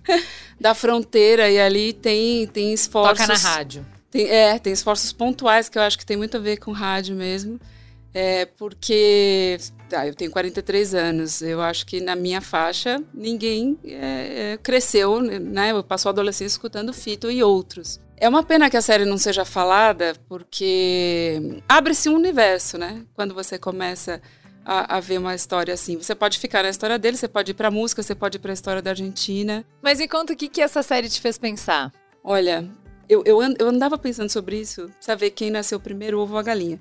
da 0.60 0.76
fronteira 0.76 1.50
e 1.50 1.60
ali 1.60 1.92
tem, 1.92 2.46
tem 2.46 2.72
esforços. 2.72 3.26
Toca 3.26 3.34
na 3.34 3.40
rádio. 3.40 3.84
Tem, 4.12 4.28
é, 4.28 4.60
tem 4.60 4.72
esforços 4.72 5.12
pontuais 5.12 5.68
que 5.68 5.80
eu 5.80 5.82
acho 5.82 5.98
que 5.98 6.06
tem 6.06 6.16
muito 6.16 6.38
a 6.38 6.40
ver 6.40 6.58
com 6.58 6.72
rádio 6.72 7.16
mesmo. 7.16 7.60
É, 8.14 8.46
porque 8.46 9.58
ah, 9.92 10.08
eu 10.08 10.14
tenho 10.14 10.30
43 10.30 10.94
anos, 10.94 11.42
eu 11.42 11.62
acho 11.62 11.86
que 11.86 12.00
na 12.00 12.16
minha 12.16 12.42
faixa 12.42 13.02
ninguém 13.14 13.78
é, 13.84 14.54
é, 14.54 14.58
cresceu, 14.62 15.20
né? 15.20 15.72
Eu 15.72 15.84
passou 15.84 16.10
a 16.10 16.12
adolescência 16.12 16.54
escutando 16.54 16.94
Fito 16.94 17.32
e 17.32 17.44
outros. 17.44 18.00
É 18.18 18.30
uma 18.30 18.44
pena 18.44 18.70
que 18.70 18.78
a 18.78 18.82
série 18.82 19.04
não 19.04 19.18
seja 19.18 19.44
falada, 19.44 20.14
porque 20.30 21.62
abre-se 21.68 22.08
um 22.08 22.16
universo, 22.16 22.78
né? 22.78 23.04
Quando 23.16 23.34
você 23.34 23.58
começa 23.58 24.22
a, 24.64 24.98
a, 24.98 25.00
ver 25.00 25.18
uma 25.18 25.36
história 25.36 25.74
assim. 25.74 25.98
Você 25.98 26.16
pode 26.16 26.40
ficar 26.40 26.64
na 26.64 26.70
história 26.70 26.98
dele, 26.98 27.18
você 27.18 27.28
pode 27.28 27.52
ir 27.52 27.54
pra 27.54 27.72
música, 27.72 28.02
você 28.02 28.16
pode 28.16 28.38
ir 28.38 28.40
pra 28.40 28.54
história 28.54 28.82
da 28.82 28.92
Argentina. 28.92 29.66
Mas 29.82 30.00
me 30.00 30.08
conta 30.08 30.34
o 30.34 30.36
que, 30.36 30.48
que 30.48 30.62
essa 30.62 30.82
série 30.82 31.10
te 31.10 31.20
fez 31.20 31.38
pensar. 31.38 31.92
Olha, 32.24 32.70
eu, 33.10 33.24
eu, 33.26 33.42
eu 33.60 33.68
andava 33.68 33.98
pensando 33.98 34.30
sobre 34.30 34.60
isso, 34.60 34.90
saber 35.00 35.32
quem 35.32 35.52
nasceu 35.52 35.80
primeiro, 35.80 36.18
o 36.18 36.22
ovo 36.22 36.34
ou 36.34 36.40
a 36.40 36.44
galinha. 36.44 36.80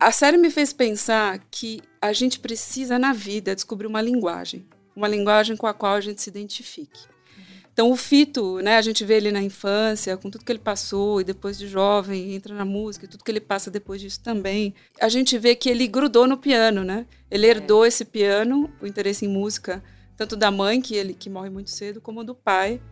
A 0.00 0.12
série 0.12 0.36
me 0.36 0.50
fez 0.50 0.72
pensar 0.72 1.38
que 1.50 1.80
a 2.00 2.12
gente 2.12 2.38
precisa, 2.38 2.98
na 2.98 3.12
vida, 3.12 3.54
descobrir 3.54 3.86
uma 3.86 4.00
linguagem. 4.00 4.66
Uma 4.94 5.08
linguagem 5.08 5.56
com 5.56 5.66
a 5.66 5.74
qual 5.74 5.94
a 5.94 6.00
gente 6.00 6.22
se 6.22 6.30
identifique. 6.30 7.08
Então, 7.72 7.92
o 7.92 7.96
Fito, 7.96 8.58
né, 8.58 8.76
a 8.76 8.82
gente 8.82 9.04
vê 9.04 9.18
ele 9.18 9.30
na 9.30 9.40
infância, 9.40 10.16
com 10.16 10.28
tudo 10.28 10.44
que 10.44 10.50
ele 10.50 10.58
passou, 10.58 11.20
e 11.20 11.24
depois 11.24 11.56
de 11.56 11.68
jovem, 11.68 12.34
entra 12.34 12.52
na 12.52 12.64
música, 12.64 13.06
tudo 13.06 13.22
que 13.22 13.30
ele 13.30 13.40
passa 13.40 13.70
depois 13.70 14.00
disso 14.00 14.20
também. 14.20 14.74
A 15.00 15.08
gente 15.08 15.38
vê 15.38 15.54
que 15.54 15.70
ele 15.70 15.86
grudou 15.86 16.26
no 16.26 16.36
piano, 16.36 16.82
né? 16.82 17.06
Ele 17.30 17.46
é. 17.46 17.50
herdou 17.50 17.86
esse 17.86 18.04
piano, 18.04 18.68
o 18.82 18.86
interesse 18.86 19.24
em 19.24 19.28
música, 19.28 19.80
tanto 20.16 20.34
da 20.34 20.50
mãe, 20.50 20.80
que 20.80 20.96
ele 20.96 21.14
que 21.14 21.30
morre 21.30 21.50
muito 21.50 21.70
cedo, 21.70 22.00
como 22.00 22.24
do 22.24 22.34
pai, 22.34 22.82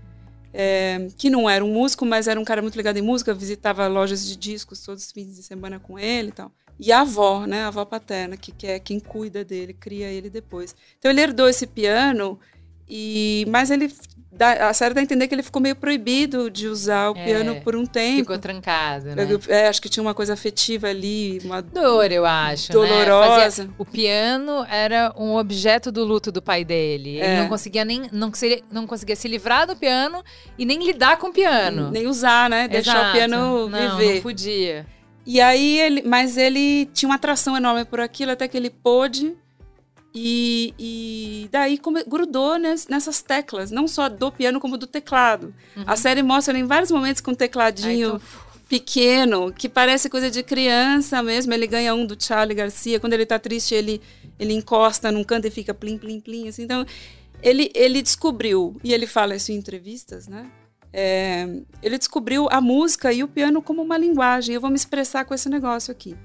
é, 0.55 1.09
que 1.19 1.29
não 1.29 1.51
era 1.51 1.65
um 1.65 1.73
músico, 1.73 2.07
mas 2.07 2.29
era 2.29 2.39
um 2.39 2.45
cara 2.45 2.63
muito 2.63 2.77
ligado 2.77 2.97
em 2.97 3.03
música, 3.03 3.35
visitava 3.35 3.89
lojas 3.89 4.25
de 4.25 4.37
discos 4.37 4.81
todos 4.83 5.05
os 5.05 5.11
fins 5.11 5.35
de 5.35 5.43
semana 5.43 5.81
com 5.81 5.99
ele 5.99 6.29
e 6.29 6.33
tal. 6.33 6.53
E 6.79 6.93
a 6.93 7.01
avó, 7.01 7.47
né, 7.47 7.65
a 7.65 7.69
avó 7.69 7.85
paterna, 7.85 8.37
que, 8.37 8.53
que 8.53 8.67
é 8.67 8.79
quem 8.79 9.01
cuida 9.01 9.45
dele, 9.45 9.73
cria 9.73 10.09
ele 10.09 10.29
depois. 10.29 10.75
Então 10.99 11.11
ele 11.11 11.21
herdou 11.21 11.49
esse 11.49 11.67
piano, 11.67 12.39
e 12.89 13.45
mas 13.49 13.71
ele 13.71 13.91
Dá, 14.37 14.69
a 14.69 14.75
série 14.75 14.93
dá 14.93 15.01
a 15.01 15.03
entender 15.03 15.27
que 15.29 15.35
ele 15.35 15.43
ficou 15.43 15.63
meio 15.63 15.75
proibido 15.75 16.51
de 16.51 16.69
usar 16.69 17.11
o 17.11 17.17
é, 17.17 17.25
piano 17.25 17.61
por 17.63 17.75
um 17.75 17.87
tempo. 17.87 18.19
Ficou 18.19 18.39
trancado, 18.39 19.15
né? 19.15 19.27
É, 19.49 19.67
acho 19.67 19.81
que 19.81 19.89
tinha 19.89 20.03
uma 20.03 20.13
coisa 20.13 20.35
afetiva 20.35 20.89
ali, 20.89 21.41
uma 21.43 21.63
dor, 21.63 22.13
eu 22.13 22.27
acho. 22.27 22.69
Né? 22.69 22.75
Dolorosa. 22.75 23.37
Né? 23.37 23.45
Fazia, 23.45 23.71
o 23.79 23.85
piano 23.85 24.67
era 24.69 25.15
um 25.17 25.37
objeto 25.37 25.91
do 25.91 26.05
luto 26.05 26.31
do 26.31 26.43
pai 26.43 26.65
dele. 26.65 27.19
É. 27.19 27.25
Ele 27.25 27.41
não 27.43 27.49
conseguia 27.49 27.85
nem 27.85 28.11
não 28.13 28.31
não 28.71 28.87
conseguia 28.87 29.17
se 29.17 29.27
livrar 29.27 29.67
do 29.67 29.75
piano 29.75 30.23
e 30.59 30.67
nem 30.67 30.85
lidar 30.85 31.17
com 31.17 31.29
o 31.29 31.33
piano. 31.33 31.91
Nem 31.91 32.07
usar, 32.07 32.51
né? 32.51 32.69
Deixar 32.69 32.93
Exato. 32.93 33.09
o 33.09 33.13
piano 33.13 33.69
não, 33.71 33.97
viver. 33.97 34.15
Não 34.17 34.23
podia. 34.23 34.87
E 35.27 35.41
aí 35.41 35.79
ele, 35.81 36.03
mas 36.03 36.37
ele 36.37 36.87
tinha 36.95 37.09
uma 37.09 37.17
atração 37.17 37.57
enorme 37.57 37.85
por 37.85 37.99
aquilo 38.01 38.31
até 38.31 38.47
que 38.47 38.57
ele 38.57 38.71
pôde 38.71 39.35
E, 40.15 40.73
e 40.79 41.49
daí 41.53 41.77
come, 41.77 42.03
grudou 42.05 42.57
nes- 42.59 42.87
nessas 42.89 43.21
teclas, 43.21 43.71
não 43.71 43.87
só 43.87 44.09
do 44.09 44.33
piano 44.33 44.59
como 44.59 44.79
do 44.79 44.87
teclado. 44.87 45.55
A 45.87 45.95
série 45.95 46.23
mostra 46.23 46.57
em 46.59 46.65
vários 46.65 46.91
momentos 46.91 47.21
com 47.21 47.33
um 47.33 47.35
tecladinho 47.35 48.15
Ai, 48.15 48.21
pequeno, 48.67 49.53
que 49.53 49.69
parece 49.69 50.09
coisa 50.09 50.31
de 50.31 50.43
criança 50.43 51.23
mesmo. 51.23 51.53
Ele 51.53 51.67
ganha 51.67 51.95
um 51.95 52.07
do 52.07 52.17
Charlie 52.19 52.55
Garcia. 52.57 52.99
Quando 52.99 53.13
ele 53.13 53.27
tá 53.27 53.39
triste, 53.39 53.75
ele, 53.75 54.01
ele 54.39 54.55
encosta 54.55 55.13
num 55.13 55.23
canto 55.23 55.49
e 55.49 55.51
fica 55.51 55.75
plim, 55.75 55.99
plim, 55.99 56.19
plim. 56.19 56.49
Assim. 56.49 56.63
Então, 56.63 56.87
ele, 57.43 57.71
ele 57.75 58.01
descobriu, 58.01 58.75
e 58.83 58.95
ele 58.95 59.07
fala 59.07 59.37
isso 59.37 59.53
em 59.53 59.57
entrevistas, 59.57 60.27
né? 60.27 60.47
É, 60.99 61.47
ele 61.83 61.99
descobriu 61.99 62.49
a 62.51 62.59
música 62.59 63.13
e 63.13 63.23
o 63.23 63.29
piano 63.29 63.61
como 63.61 63.83
uma 63.83 63.99
linguagem. 63.99 64.55
Eu 64.55 64.63
vou 64.63 64.71
me 64.71 64.77
expressar 64.77 65.27
com 65.27 65.35
esse 65.35 65.47
negócio 65.47 65.93
aqui. 65.93 66.17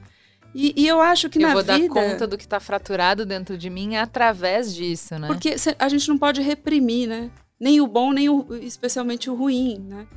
E, 0.55 0.73
e 0.77 0.87
eu 0.87 1.01
acho 1.01 1.29
que 1.29 1.39
eu 1.39 1.41
na 1.41 1.53
vou 1.53 1.61
dar 1.61 1.77
vida... 1.77 1.93
conta 1.93 2.25
do 2.25 2.37
que 2.37 2.47
tá 2.47 2.57
fraturado 2.57 3.25
dentro 3.25 3.57
de 3.57 3.69
mim 3.69 3.97
através 3.97 4.73
disso, 4.73 5.19
né? 5.19 5.27
Porque 5.27 5.55
a 5.77 5.89
gente 5.89 6.07
não 6.07 6.17
pode 6.17 6.41
reprimir, 6.41 7.05
né? 7.05 7.29
Nem 7.59 7.81
o 7.81 7.87
bom, 7.87 8.13
nem 8.13 8.29
o, 8.29 8.47
especialmente 8.61 9.29
o 9.29 9.35
ruim, 9.35 9.85
né? 9.89 10.07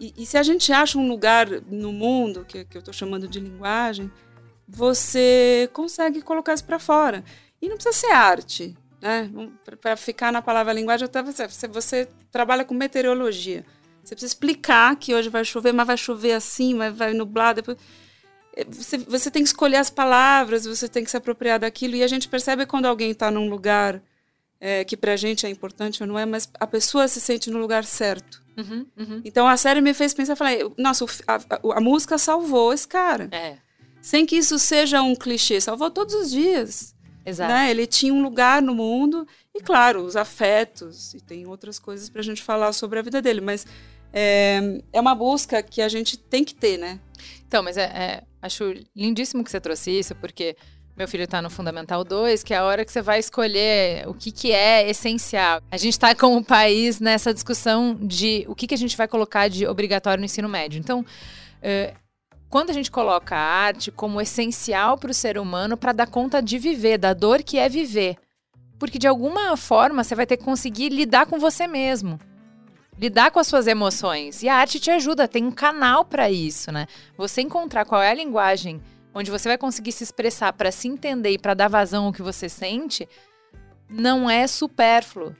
E, 0.00 0.12
e 0.18 0.26
se 0.26 0.36
a 0.36 0.42
gente 0.42 0.72
acha 0.72 0.98
um 0.98 1.06
lugar 1.06 1.48
no 1.68 1.92
mundo, 1.92 2.44
que, 2.44 2.64
que 2.64 2.76
eu 2.76 2.80
estou 2.80 2.92
chamando 2.92 3.28
de 3.28 3.38
linguagem, 3.38 4.10
você 4.66 5.70
consegue 5.72 6.22
colocar 6.22 6.54
isso 6.54 6.64
para 6.64 6.80
fora. 6.80 7.22
E 7.60 7.68
não 7.68 7.76
precisa 7.76 7.96
ser 7.96 8.12
arte, 8.12 8.76
né? 9.00 9.30
Para 9.80 9.96
ficar 9.96 10.32
na 10.32 10.42
palavra 10.42 10.72
linguagem, 10.72 11.04
até 11.04 11.22
você, 11.22 11.68
você 11.68 12.08
trabalha 12.32 12.64
com 12.64 12.74
meteorologia. 12.74 13.64
Você 14.02 14.14
precisa 14.14 14.30
explicar 14.30 14.96
que 14.96 15.14
hoje 15.14 15.28
vai 15.28 15.44
chover, 15.44 15.72
mas 15.72 15.86
vai 15.86 15.96
chover 15.96 16.32
assim, 16.32 16.74
mas 16.74 16.94
vai 16.96 17.12
nublar 17.14 17.54
depois. 17.54 17.78
É, 18.56 18.64
Você, 18.64 18.98
você 18.98 19.30
tem 19.30 19.42
que 19.42 19.48
escolher 19.48 19.76
as 19.76 19.90
palavras, 19.90 20.64
você 20.66 20.88
tem 20.88 21.04
que 21.04 21.10
se 21.10 21.16
apropriar 21.16 21.58
daquilo. 21.60 21.94
E 21.94 22.02
a 22.02 22.08
gente 22.08 22.28
percebe 22.28 22.66
quando 22.66 22.86
alguém 22.86 23.10
está 23.12 23.30
num 23.30 23.48
lugar 23.48 24.02
é, 24.60 24.84
que 24.84 24.96
pra 24.96 25.16
gente 25.16 25.46
é 25.46 25.48
importante 25.50 26.02
ou 26.02 26.06
não 26.06 26.18
é, 26.18 26.26
mas 26.26 26.48
a 26.60 26.66
pessoa 26.66 27.06
se 27.08 27.20
sente 27.20 27.50
no 27.50 27.58
lugar 27.58 27.84
certo. 27.84 28.42
Uhum, 28.56 28.86
uhum. 28.98 29.22
Então 29.24 29.48
a 29.48 29.56
série 29.56 29.80
me 29.80 29.94
fez 29.94 30.12
pensar, 30.12 30.36
falei, 30.36 30.70
nossa, 30.76 31.04
a, 31.26 31.36
a- 31.36 31.78
a 31.78 31.80
música 31.80 32.18
salvou 32.18 32.72
esse 32.72 32.86
cara. 32.86 33.28
É, 33.32 33.56
Sem 34.02 34.26
que 34.26 34.36
isso 34.36 34.58
seja 34.58 35.00
um 35.00 35.14
clichê, 35.16 35.60
salvou 35.60 35.90
todos 35.90 36.14
os 36.14 36.30
dias. 36.30 36.91
Exato. 37.24 37.52
Né? 37.52 37.70
Ele 37.70 37.86
tinha 37.86 38.12
um 38.12 38.22
lugar 38.22 38.60
no 38.62 38.74
mundo, 38.74 39.26
e 39.54 39.60
claro, 39.60 40.02
os 40.02 40.16
afetos, 40.16 41.14
e 41.14 41.20
tem 41.20 41.46
outras 41.46 41.78
coisas 41.78 42.08
pra 42.08 42.22
gente 42.22 42.42
falar 42.42 42.72
sobre 42.72 42.98
a 42.98 43.02
vida 43.02 43.20
dele, 43.20 43.40
mas 43.40 43.66
é, 44.12 44.80
é 44.92 45.00
uma 45.00 45.14
busca 45.14 45.62
que 45.62 45.80
a 45.80 45.88
gente 45.88 46.16
tem 46.16 46.44
que 46.44 46.54
ter, 46.54 46.78
né? 46.78 47.00
Então, 47.46 47.62
mas 47.62 47.76
é, 47.76 47.84
é- 47.84 48.22
acho 48.40 48.74
lindíssimo 48.94 49.42
que 49.44 49.50
você 49.50 49.60
trouxe 49.60 49.90
isso, 49.90 50.14
porque 50.16 50.56
meu 50.96 51.08
filho 51.08 51.24
está 51.24 51.40
no 51.40 51.48
Fundamental 51.48 52.04
2, 52.04 52.42
que 52.42 52.52
é 52.52 52.58
a 52.58 52.64
hora 52.64 52.84
que 52.84 52.92
você 52.92 53.00
vai 53.00 53.18
escolher 53.18 54.06
o 54.06 54.12
que, 54.12 54.30
que 54.30 54.52
é 54.52 54.88
essencial. 54.90 55.62
A 55.70 55.76
gente 55.78 55.94
está 55.94 56.14
como 56.14 56.44
país 56.44 57.00
nessa 57.00 57.32
discussão 57.32 57.94
de 57.94 58.44
o 58.46 58.54
que, 58.54 58.66
que 58.66 58.74
a 58.74 58.78
gente 58.78 58.96
vai 58.96 59.08
colocar 59.08 59.48
de 59.48 59.66
obrigatório 59.66 60.20
no 60.20 60.26
ensino 60.26 60.48
médio. 60.48 60.78
Então, 60.78 61.04
é, 61.62 61.94
quando 62.52 62.68
a 62.68 62.74
gente 62.74 62.90
coloca 62.90 63.34
a 63.34 63.40
arte 63.40 63.90
como 63.90 64.20
essencial 64.20 64.98
para 64.98 65.10
o 65.10 65.14
ser 65.14 65.38
humano 65.38 65.74
para 65.74 65.90
dar 65.90 66.06
conta 66.06 66.42
de 66.42 66.58
viver, 66.58 66.98
da 66.98 67.14
dor 67.14 67.42
que 67.42 67.56
é 67.58 67.66
viver. 67.66 68.18
Porque 68.78 68.98
de 68.98 69.06
alguma 69.06 69.56
forma 69.56 70.04
você 70.04 70.14
vai 70.14 70.26
ter 70.26 70.36
que 70.36 70.44
conseguir 70.44 70.90
lidar 70.90 71.24
com 71.24 71.38
você 71.38 71.66
mesmo. 71.66 72.20
Lidar 72.98 73.30
com 73.30 73.38
as 73.38 73.46
suas 73.46 73.66
emoções. 73.66 74.42
E 74.42 74.50
a 74.50 74.56
arte 74.56 74.78
te 74.78 74.90
ajuda, 74.90 75.26
tem 75.26 75.46
um 75.46 75.50
canal 75.50 76.04
para 76.04 76.30
isso, 76.30 76.70
né? 76.70 76.86
Você 77.16 77.40
encontrar 77.40 77.86
qual 77.86 78.02
é 78.02 78.10
a 78.10 78.14
linguagem 78.14 78.82
onde 79.14 79.30
você 79.30 79.48
vai 79.48 79.56
conseguir 79.56 79.92
se 79.92 80.04
expressar 80.04 80.52
para 80.52 80.70
se 80.70 80.88
entender 80.88 81.30
e 81.30 81.38
para 81.38 81.54
dar 81.54 81.68
vazão 81.68 82.04
ao 82.04 82.12
que 82.12 82.20
você 82.20 82.50
sente, 82.50 83.08
não 83.88 84.28
é 84.28 84.46
supérfluo, 84.46 85.34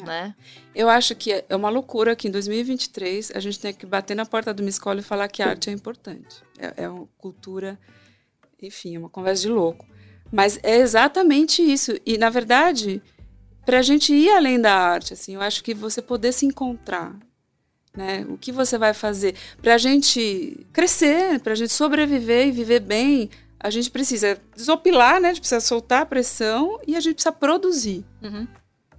É. 0.00 0.04
né? 0.04 0.34
Eu 0.74 0.88
acho 0.88 1.14
que 1.14 1.44
é 1.48 1.56
uma 1.56 1.70
loucura 1.70 2.16
que 2.16 2.28
em 2.28 2.30
2023 2.30 3.32
a 3.34 3.40
gente 3.40 3.60
tem 3.60 3.72
que 3.72 3.86
bater 3.86 4.14
na 4.14 4.26
porta 4.26 4.52
de 4.52 4.62
uma 4.62 4.68
escola 4.68 5.00
e 5.00 5.02
falar 5.02 5.28
que 5.28 5.42
a 5.42 5.50
arte 5.50 5.70
é 5.70 5.72
importante. 5.72 6.42
É, 6.58 6.84
é 6.84 6.88
uma 6.88 7.06
cultura, 7.16 7.78
enfim, 8.60 8.96
é 8.96 8.98
uma 8.98 9.08
conversa 9.08 9.42
de 9.42 9.48
louco. 9.48 9.86
Mas 10.32 10.58
é 10.62 10.78
exatamente 10.78 11.62
isso. 11.62 11.92
E, 12.04 12.18
na 12.18 12.28
verdade, 12.28 13.00
para 13.64 13.78
a 13.78 13.82
gente 13.82 14.12
ir 14.12 14.30
além 14.30 14.60
da 14.60 14.74
arte, 14.74 15.12
assim, 15.12 15.34
eu 15.34 15.40
acho 15.40 15.62
que 15.62 15.74
você 15.74 16.02
poder 16.02 16.32
se 16.32 16.44
encontrar, 16.44 17.16
né? 17.96 18.26
O 18.28 18.36
que 18.36 18.50
você 18.50 18.76
vai 18.76 18.92
fazer 18.92 19.36
para 19.62 19.74
a 19.74 19.78
gente 19.78 20.66
crescer, 20.72 21.38
para 21.40 21.52
a 21.52 21.56
gente 21.56 21.72
sobreviver 21.72 22.48
e 22.48 22.52
viver 22.52 22.80
bem, 22.80 23.30
a 23.60 23.70
gente 23.70 23.90
precisa 23.90 24.40
desopilar, 24.56 25.20
né? 25.20 25.28
A 25.28 25.32
gente 25.32 25.40
precisa 25.40 25.60
soltar 25.60 26.02
a 26.02 26.06
pressão 26.06 26.80
e 26.86 26.96
a 26.96 27.00
gente 27.00 27.14
precisa 27.14 27.32
produzir. 27.32 28.04
Uhum. 28.20 28.46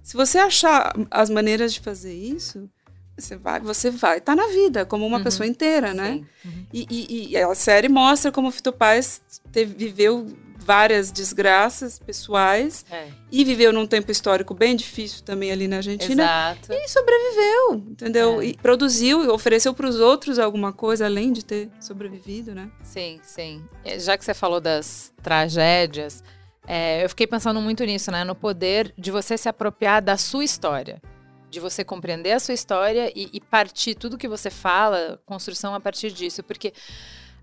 Se 0.06 0.16
você 0.16 0.38
achar 0.38 0.94
as 1.10 1.28
maneiras 1.28 1.74
de 1.74 1.80
fazer 1.80 2.14
isso, 2.14 2.70
você 3.18 3.34
vai, 3.36 3.58
você 3.58 3.90
vai 3.90 4.18
estar 4.18 4.36
na 4.36 4.46
vida 4.46 4.86
como 4.86 5.04
uma 5.04 5.18
Uhum. 5.18 5.24
pessoa 5.24 5.48
inteira, 5.48 5.92
né? 5.92 6.22
Uhum. 6.44 6.66
E, 6.72 6.86
e- 6.88 7.28
e 7.32 7.36
a 7.36 7.52
série 7.56 7.88
mostra 7.88 8.30
como 8.30 8.46
o 8.46 8.52
Fito 8.52 8.72
Paz 8.72 9.20
teve- 9.50 9.74
viveu 9.74 10.24
várias 10.58 11.10
desgraças 11.10 11.98
pessoais 11.98 12.84
É. 12.88 13.08
e 13.32 13.44
viveu 13.44 13.72
num 13.72 13.84
tempo 13.86 14.12
histórico 14.12 14.54
bem 14.54 14.76
difícil 14.76 15.24
também 15.24 15.50
ali 15.50 15.66
na 15.66 15.78
Argentina. 15.78 16.22
Exato. 16.22 16.72
E 16.72 16.88
sobreviveu, 16.88 17.74
entendeu? 17.90 18.40
É. 18.40 18.46
E 18.46 18.56
produziu 18.58 19.24
e 19.24 19.28
ofereceu 19.28 19.74
para 19.74 19.88
os 19.88 19.98
outros 19.98 20.38
alguma 20.38 20.72
coisa 20.72 21.04
além 21.06 21.32
de 21.32 21.44
ter 21.44 21.68
sobrevivido, 21.80 22.54
né? 22.54 22.70
Sim, 22.84 23.18
sim. 23.24 23.64
É, 23.84 23.98
Já 23.98 24.16
que 24.16 24.24
você 24.24 24.34
falou 24.34 24.60
das 24.60 25.12
tragédias, 25.20 26.22
é, 26.66 27.04
eu 27.04 27.08
fiquei 27.08 27.26
pensando 27.26 27.60
muito 27.60 27.84
nisso, 27.84 28.10
né? 28.10 28.24
No 28.24 28.34
poder 28.34 28.92
de 28.98 29.10
você 29.10 29.38
se 29.38 29.48
apropriar 29.48 30.02
da 30.02 30.16
sua 30.16 30.44
história. 30.44 31.00
De 31.48 31.60
você 31.60 31.84
compreender 31.84 32.32
a 32.32 32.40
sua 32.40 32.54
história 32.54 33.12
e, 33.14 33.30
e 33.32 33.40
partir 33.40 33.94
tudo 33.94 34.18
que 34.18 34.26
você 34.26 34.50
fala, 34.50 35.20
construção 35.24 35.74
a 35.74 35.80
partir 35.80 36.10
disso. 36.10 36.42
Porque 36.42 36.72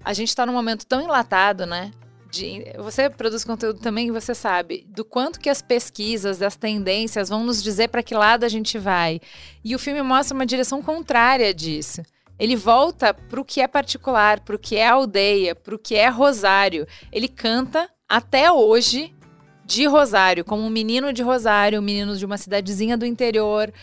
a 0.03 0.13
gente 0.13 0.29
está 0.29 0.45
num 0.45 0.53
momento 0.53 0.85
tão 0.85 1.01
enlatado, 1.01 1.65
né? 1.65 1.91
De, 2.29 2.65
você 2.79 3.09
produz 3.09 3.45
conteúdo 3.45 3.79
também, 3.79 4.11
você 4.11 4.33
sabe 4.33 4.85
do 4.89 5.05
quanto 5.05 5.39
que 5.39 5.49
as 5.49 5.61
pesquisas, 5.61 6.41
as 6.41 6.55
tendências 6.55 7.29
vão 7.29 7.43
nos 7.43 7.61
dizer 7.61 7.89
para 7.89 8.01
que 8.01 8.15
lado 8.15 8.43
a 8.43 8.49
gente 8.49 8.77
vai. 8.77 9.21
E 9.63 9.75
o 9.75 9.79
filme 9.79 10.01
mostra 10.01 10.35
uma 10.35 10.45
direção 10.45 10.81
contrária 10.81 11.53
disso. 11.53 12.01
Ele 12.39 12.55
volta 12.55 13.13
pro 13.13 13.45
que 13.45 13.61
é 13.61 13.67
particular, 13.67 14.39
pro 14.39 14.57
que 14.57 14.75
é 14.75 14.87
aldeia, 14.87 15.53
pro 15.53 15.77
que 15.77 15.95
é 15.95 16.09
Rosário. 16.09 16.87
Ele 17.11 17.27
canta 17.27 17.87
até 18.13 18.51
hoje 18.51 19.11
de 19.65 19.87
Rosário, 19.87 20.45
como 20.45 20.61
um 20.61 20.69
menino 20.69 21.11
de 21.11 21.23
Rosário, 21.23 21.79
um 21.79 21.83
menino 21.83 22.15
de 22.15 22.23
uma 22.23 22.37
cidadezinha 22.37 22.95
do 22.95 23.07
interior, 23.07 23.73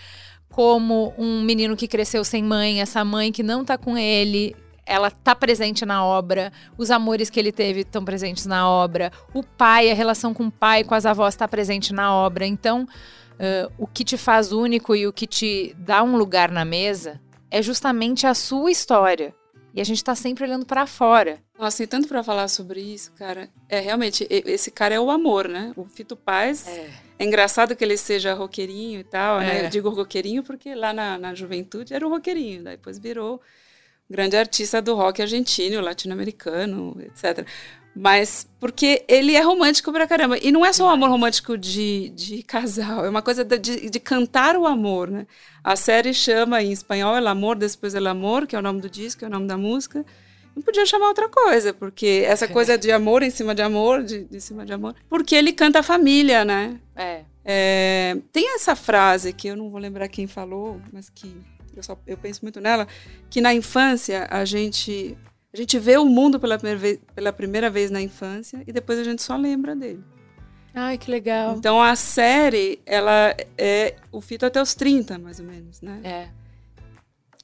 como 0.53 1.13
um 1.19 1.43
menino 1.43 1.77
que 1.77 1.89
cresceu 1.89 2.23
sem 2.23 2.41
mãe, 2.41 2.81
essa 2.81 3.05
mãe 3.05 3.33
que 3.33 3.43
não 3.43 3.65
tá 3.65 3.77
com 3.77 3.99
ele, 3.99 4.55
ela 4.87 5.11
tá 5.11 5.35
presente 5.35 5.85
na 5.85 6.05
obra, 6.05 6.53
os 6.79 6.93
amores 6.93 7.29
que 7.29 7.41
ele 7.41 7.51
teve 7.51 7.81
estão 7.81 8.05
presentes 8.05 8.47
na 8.47 8.71
obra, 8.71 9.11
o 9.35 9.43
pai, 9.43 9.91
a 9.91 9.95
relação 9.95 10.33
com 10.33 10.47
o 10.47 10.53
pai, 10.53 10.85
com 10.85 10.95
as 10.95 11.07
avós 11.07 11.35
está 11.35 11.49
presente 11.49 11.93
na 11.93 12.15
obra. 12.15 12.47
Então, 12.47 12.85
uh, 12.85 13.73
o 13.77 13.85
que 13.89 14.05
te 14.05 14.17
faz 14.17 14.53
único 14.53 14.95
e 14.95 15.09
o 15.09 15.13
que 15.13 15.27
te 15.27 15.75
dá 15.77 16.05
um 16.05 16.17
lugar 16.17 16.53
na 16.53 16.65
mesa 16.65 17.21
é 17.51 17.61
justamente 17.61 18.29
a 18.29 18.35
sua 18.35 18.71
história. 18.71 19.35
E 19.75 19.81
a 19.81 19.85
gente 19.85 20.05
tá 20.05 20.15
sempre 20.15 20.45
olhando 20.45 20.67
para 20.67 20.87
fora. 20.87 21.41
Nossa, 21.61 21.77
tem 21.77 21.87
tanto 21.87 22.09
para 22.09 22.25
falar 22.25 22.49
sobre 22.49 22.81
isso, 22.81 23.13
cara. 23.13 23.51
É 23.69 23.79
realmente, 23.81 24.27
esse 24.31 24.71
cara 24.71 24.95
é 24.95 25.01
o 25.01 25.11
amor, 25.11 25.47
né? 25.47 25.73
O 25.77 25.85
Fito 25.85 26.17
Paz. 26.17 26.67
É, 26.67 26.89
engraçado 27.19 27.77
que 27.77 27.85
ele 27.85 27.99
seja 27.99 28.33
roqueirinho 28.33 29.01
e 29.01 29.05
tal, 29.05 29.41
né? 29.41 29.61
É. 29.61 29.67
Eu 29.67 29.69
digo 29.69 29.91
roqueirinho 29.91 30.43
porque 30.43 30.75
lá 30.75 30.95
na, 30.95 31.19
na 31.19 31.35
juventude 31.35 31.93
era 31.93 32.07
o 32.07 32.09
roqueirinho, 32.09 32.65
daí 32.65 32.79
depois 32.79 32.99
virou 32.99 33.43
grande 34.09 34.39
artista 34.39 34.81
do 34.81 34.95
rock 34.95 35.21
argentino, 35.21 35.83
latino-americano, 35.83 36.97
etc. 37.03 37.47
Mas 37.95 38.49
porque 38.59 39.05
ele 39.07 39.37
é 39.37 39.43
romântico 39.43 39.93
pra 39.93 40.07
caramba. 40.07 40.39
E 40.39 40.51
não 40.51 40.65
é 40.65 40.73
só 40.73 40.87
um 40.87 40.91
amor 40.91 41.11
romântico 41.11 41.59
de, 41.59 42.09
de 42.09 42.43
casal, 42.43 43.05
é 43.05 43.11
uma 43.11 43.21
coisa 43.21 43.45
de, 43.45 43.59
de, 43.59 43.91
de 43.91 44.01
cantar 44.01 44.57
o 44.57 44.67
amor, 44.67 45.11
né? 45.11 45.27
A 45.63 45.77
série 45.77 46.15
chama 46.15 46.63
em 46.63 46.73
espanhol 46.73 47.19
El 47.19 47.29
Amor, 47.29 47.57
Depois 47.57 47.95
El 47.95 48.07
Amor, 48.07 48.47
que 48.47 48.57
é 48.57 48.59
o 48.59 48.63
nome 48.63 48.81
do 48.81 48.89
disco, 48.89 49.27
é 49.27 49.29
o 49.29 49.31
nome 49.31 49.47
da 49.47 49.59
música. 49.59 50.07
Não 50.55 50.63
podia 50.63 50.85
chamar 50.85 51.09
outra 51.09 51.29
coisa, 51.29 51.73
porque 51.73 52.25
essa 52.27 52.47
coisa 52.49 52.77
de 52.77 52.91
amor 52.91 53.23
em 53.23 53.31
cima 53.31 53.55
de 53.55 53.63
amor, 53.63 54.03
de, 54.03 54.25
de 54.25 54.41
cima 54.41 54.67
de 54.67 54.73
amor. 54.73 54.95
Porque 55.09 55.35
ele 55.35 55.53
canta 55.53 55.79
a 55.79 55.83
família, 55.83 56.45
né? 56.45 56.79
É. 56.95 57.25
É, 57.45 58.17
tem 58.33 58.55
essa 58.55 58.77
frase 58.77 59.33
que 59.33 59.49
eu 59.49 59.57
não 59.57 59.71
vou 59.71 59.81
lembrar 59.81 60.09
quem 60.09 60.27
falou, 60.27 60.81
mas 60.93 61.09
que 61.09 61.35
eu, 61.75 61.83
só, 61.83 61.99
eu 62.07 62.17
penso 62.17 62.41
muito 62.43 62.61
nela, 62.61 62.87
que 63.31 63.41
na 63.41 63.55
infância 63.55 64.27
a 64.31 64.45
gente 64.45 65.17
a 65.53 65.57
gente 65.57 65.79
vê 65.81 65.97
o 65.97 66.05
mundo 66.05 66.39
pela 66.39 66.57
primeira, 66.57 66.79
vez, 66.79 67.01
pela 67.13 67.33
primeira 67.33 67.69
vez 67.69 67.91
na 67.91 68.01
infância 68.01 68.63
e 68.67 68.73
depois 68.73 68.99
a 68.99 69.05
gente 69.05 69.21
só 69.21 69.37
lembra 69.37 69.75
dele. 69.75 70.05
Ai, 70.73 70.97
que 70.97 71.11
legal. 71.11 71.57
Então 71.57 71.83
a 71.83 71.97
série, 71.97 72.81
ela 72.87 73.35
é 73.59 73.97
o 74.13 74.21
fito 74.21 74.47
até 74.47 74.63
os 74.63 74.75
30, 74.75 75.19
mais 75.19 75.41
ou 75.41 75.47
menos, 75.47 75.81
né? 75.81 76.01
É. 76.05 76.29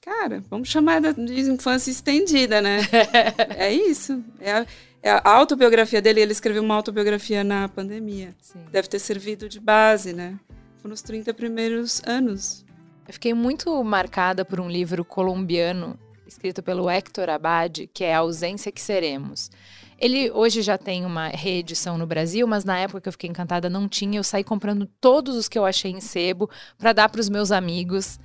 cara, 0.07 0.41
vamos 0.49 0.69
chamar 0.69 1.01
de 1.01 1.41
infância 1.51 1.91
estendida, 1.91 2.63
né? 2.63 2.79
é 3.59 3.73
isso. 3.73 4.23
É 4.41 4.53
a, 4.53 4.67
é 5.03 5.11
a 5.11 5.21
autobiografia 5.25 6.01
dele, 6.01 6.21
ele 6.21 6.31
escreveu 6.31 6.63
uma 6.63 6.77
autobiografia 6.77 7.43
na 7.43 7.69
pandemia. 7.69 8.33
Sim. 8.41 8.61
Deve 8.71 8.87
ter 8.87 9.01
servido 9.01 9.49
de 9.49 9.59
base, 9.59 10.13
né? 10.13 10.39
Foi 10.79 10.89
nos 10.89 11.03
30 11.03 11.35
primeiros 11.35 12.01
anos. 12.07 12.65
Eu 13.07 13.13
fiquei 13.13 13.35
muito 13.35 13.83
marcada 13.83 14.45
por 14.45 14.61
um 14.61 14.71
livro 14.71 15.05
colombiano 15.05 15.99
escrito 16.25 16.63
pelo 16.63 16.89
Hector 16.89 17.29
Abad, 17.29 17.89
que 17.93 18.05
é 18.05 18.15
A 18.15 18.19
Ausência 18.19 18.71
que 18.71 18.81
Seremos. 18.81 19.51
Ele 19.99 20.31
hoje 20.31 20.63
já 20.63 20.77
tem 20.79 21.05
uma 21.05 21.29
reedição 21.29 21.99
no 21.99 22.07
Brasil, 22.07 22.47
mas 22.47 22.65
na 22.65 22.79
época 22.79 23.01
que 23.01 23.09
eu 23.09 23.13
fiquei 23.13 23.31
encantada 23.31 23.69
não 23.69 23.89
tinha. 23.89 24.19
Eu 24.19 24.25
saí 24.25 24.45
comprando 24.45 24.87
todos 25.01 25.37
os 25.37 25.49
que 25.49 25.59
eu 25.59 25.65
achei 25.65 25.91
em 25.91 26.01
sebo 26.01 26.49
para 26.79 26.93
dar 26.93 27.09
para 27.09 27.21
os 27.21 27.29
meus 27.29 27.51
amigos, 27.51 28.21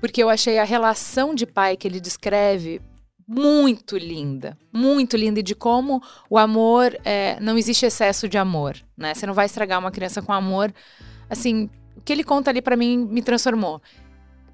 porque 0.00 0.22
eu 0.22 0.28
achei 0.28 0.58
a 0.58 0.64
relação 0.64 1.34
de 1.34 1.46
pai 1.46 1.76
que 1.76 1.86
ele 1.86 2.00
descreve 2.00 2.80
muito 3.28 3.96
linda, 3.96 4.58
muito 4.72 5.16
linda 5.16 5.38
e 5.38 5.42
de 5.42 5.54
como 5.54 6.02
o 6.28 6.36
amor 6.36 6.98
é, 7.04 7.38
não 7.38 7.56
existe 7.56 7.86
excesso 7.86 8.28
de 8.28 8.36
amor, 8.36 8.76
né? 8.96 9.14
Você 9.14 9.24
não 9.24 9.34
vai 9.34 9.46
estragar 9.46 9.78
uma 9.78 9.92
criança 9.92 10.20
com 10.20 10.32
amor. 10.32 10.74
Assim, 11.28 11.70
o 11.96 12.00
que 12.00 12.12
ele 12.12 12.24
conta 12.24 12.50
ali 12.50 12.60
para 12.60 12.76
mim 12.76 13.06
me 13.08 13.22
transformou. 13.22 13.80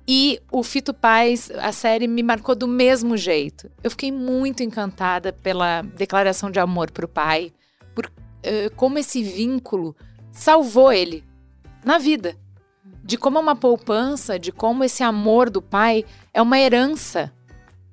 E 0.06 0.40
o 0.52 0.62
Fito 0.62 0.92
Paz, 0.92 1.50
a 1.50 1.72
série 1.72 2.06
me 2.06 2.22
marcou 2.22 2.54
do 2.54 2.68
mesmo 2.68 3.16
jeito. 3.16 3.70
Eu 3.82 3.90
fiquei 3.90 4.12
muito 4.12 4.62
encantada 4.62 5.32
pela 5.32 5.82
declaração 5.82 6.50
de 6.50 6.60
amor 6.60 6.90
pro 6.90 7.08
pai, 7.08 7.52
por 7.94 8.06
uh, 8.06 8.74
como 8.76 8.98
esse 8.98 9.22
vínculo 9.22 9.96
salvou 10.30 10.92
ele 10.92 11.24
na 11.84 11.98
vida. 11.98 12.36
De 13.06 13.16
como 13.16 13.38
é 13.38 13.40
uma 13.40 13.54
poupança, 13.54 14.38
de 14.38 14.50
como 14.50 14.82
esse 14.82 15.02
amor 15.02 15.48
do 15.48 15.62
pai 15.62 16.04
é 16.34 16.42
uma 16.42 16.58
herança 16.58 17.32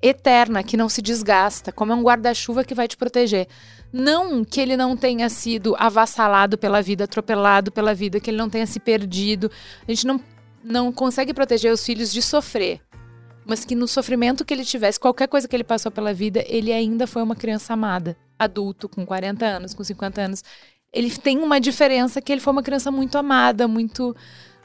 eterna 0.02 0.62
que 0.62 0.76
não 0.76 0.88
se 0.88 1.00
desgasta, 1.00 1.70
como 1.70 1.92
é 1.92 1.94
um 1.94 2.02
guarda-chuva 2.02 2.64
que 2.64 2.74
vai 2.74 2.88
te 2.88 2.96
proteger. 2.96 3.46
Não 3.92 4.44
que 4.44 4.60
ele 4.60 4.76
não 4.76 4.96
tenha 4.96 5.28
sido 5.28 5.76
avassalado 5.78 6.58
pela 6.58 6.82
vida, 6.82 7.04
atropelado 7.04 7.70
pela 7.70 7.94
vida, 7.94 8.18
que 8.18 8.28
ele 8.28 8.36
não 8.36 8.50
tenha 8.50 8.66
se 8.66 8.80
perdido. 8.80 9.50
A 9.86 9.90
gente 9.92 10.06
não 10.06 10.20
não 10.64 10.90
consegue 10.90 11.34
proteger 11.34 11.70
os 11.70 11.84
filhos 11.84 12.10
de 12.12 12.22
sofrer. 12.22 12.80
Mas 13.44 13.64
que 13.64 13.74
no 13.74 13.86
sofrimento 13.86 14.44
que 14.44 14.54
ele 14.54 14.64
tivesse, 14.64 14.98
qualquer 14.98 15.28
coisa 15.28 15.46
que 15.46 15.54
ele 15.54 15.62
passou 15.62 15.92
pela 15.92 16.14
vida, 16.14 16.42
ele 16.48 16.72
ainda 16.72 17.06
foi 17.06 17.22
uma 17.22 17.36
criança 17.36 17.74
amada. 17.74 18.16
Adulto, 18.38 18.88
com 18.88 19.04
40 19.04 19.44
anos, 19.44 19.74
com 19.74 19.84
50 19.84 20.20
anos. 20.20 20.42
Ele 20.90 21.10
tem 21.10 21.38
uma 21.38 21.60
diferença 21.60 22.22
que 22.22 22.32
ele 22.32 22.40
foi 22.40 22.52
uma 22.52 22.62
criança 22.62 22.90
muito 22.90 23.18
amada, 23.18 23.68
muito. 23.68 24.16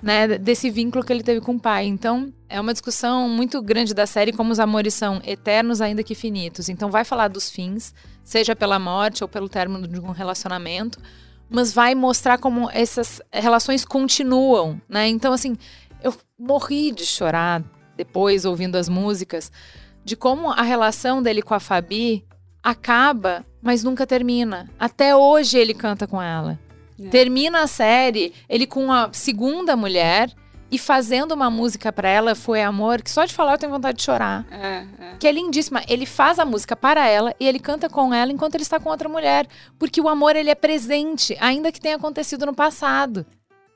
Né, 0.02 0.38
desse 0.38 0.70
vínculo 0.70 1.04
que 1.04 1.12
ele 1.12 1.24
teve 1.24 1.42
com 1.42 1.56
o 1.56 1.60
pai. 1.60 1.86
Então, 1.86 2.34
é 2.48 2.60
uma 2.60 2.72
discussão 2.72 3.28
muito 3.28 3.62
grande 3.62 3.94
da 3.94 4.08
série 4.08 4.32
como 4.32 4.50
os 4.50 4.60
amores 4.60 4.94
são 4.94 5.22
eternos 5.26 5.82
ainda 5.82 6.04
que 6.04 6.16
finitos. 6.16 6.70
Então, 6.70 6.90
vai 6.90 7.04
falar 7.04 7.28
dos 7.28 7.50
fins, 7.50 7.94
seja 8.24 8.56
pela 8.56 8.80
morte 8.80 9.26
ou 9.26 9.28
pelo 9.28 9.50
término 9.50 9.86
de 9.86 10.00
um 10.00 10.12
relacionamento, 10.12 11.00
mas 11.50 11.74
vai 11.74 11.94
mostrar 11.96 12.38
como 12.38 12.70
essas 12.72 13.22
relações 13.30 13.84
continuam, 13.84 14.82
né? 14.88 15.08
Então, 15.10 15.34
assim, 15.34 15.58
eu 16.02 16.16
morri 16.38 16.92
de 16.92 17.06
chorar 17.06 17.62
depois 17.98 18.46
ouvindo 18.46 18.78
as 18.78 18.88
músicas 18.88 19.52
de 20.06 20.16
como 20.16 20.50
a 20.50 20.62
relação 20.62 21.22
dele 21.22 21.42
com 21.42 21.54
a 21.54 21.60
Fabi 21.60 22.26
acaba, 22.64 23.46
mas 23.62 23.84
nunca 23.84 24.08
termina. 24.08 24.70
Até 24.80 25.16
hoje 25.16 25.58
ele 25.58 25.74
canta 25.74 26.08
com 26.08 26.22
ela. 26.22 26.58
É. 27.00 27.10
Termina 27.10 27.62
a 27.62 27.68
série, 27.68 28.34
ele 28.48 28.68
com 28.68 28.92
a 28.92 29.10
segunda 29.14 29.76
mulher 29.76 30.34
e 30.72 30.78
fazendo 30.78 31.32
uma 31.32 31.50
música 31.50 31.92
para 31.92 32.08
ela, 32.08 32.36
Foi 32.36 32.62
Amor, 32.62 33.02
que 33.02 33.10
só 33.10 33.26
de 33.26 33.34
falar 33.34 33.54
eu 33.54 33.58
tenho 33.58 33.72
vontade 33.72 33.98
de 33.98 34.04
chorar. 34.04 34.46
É, 34.52 34.86
é. 35.00 35.18
Que 35.20 35.28
é 35.28 35.32
lindíssima. 35.32 35.82
Ele 35.88 36.06
faz 36.06 36.38
a 36.38 36.46
música 36.46 36.76
para 36.76 37.08
ela 37.08 37.34
e 37.40 37.48
ele 37.48 37.60
canta 37.60 37.90
com 37.90 38.14
ela 38.14 38.32
enquanto 38.32 38.56
ele 38.56 38.64
está 38.64 38.80
com 38.80 38.90
outra 38.90 39.10
mulher. 39.10 39.48
Porque 39.80 40.00
o 40.00 40.08
amor, 40.08 40.36
ele 40.36 40.50
é 40.50 40.56
presente, 40.56 41.36
ainda 41.40 41.72
que 41.72 41.82
tenha 41.82 41.96
acontecido 41.96 42.46
no 42.46 42.54
passado. 42.54 43.26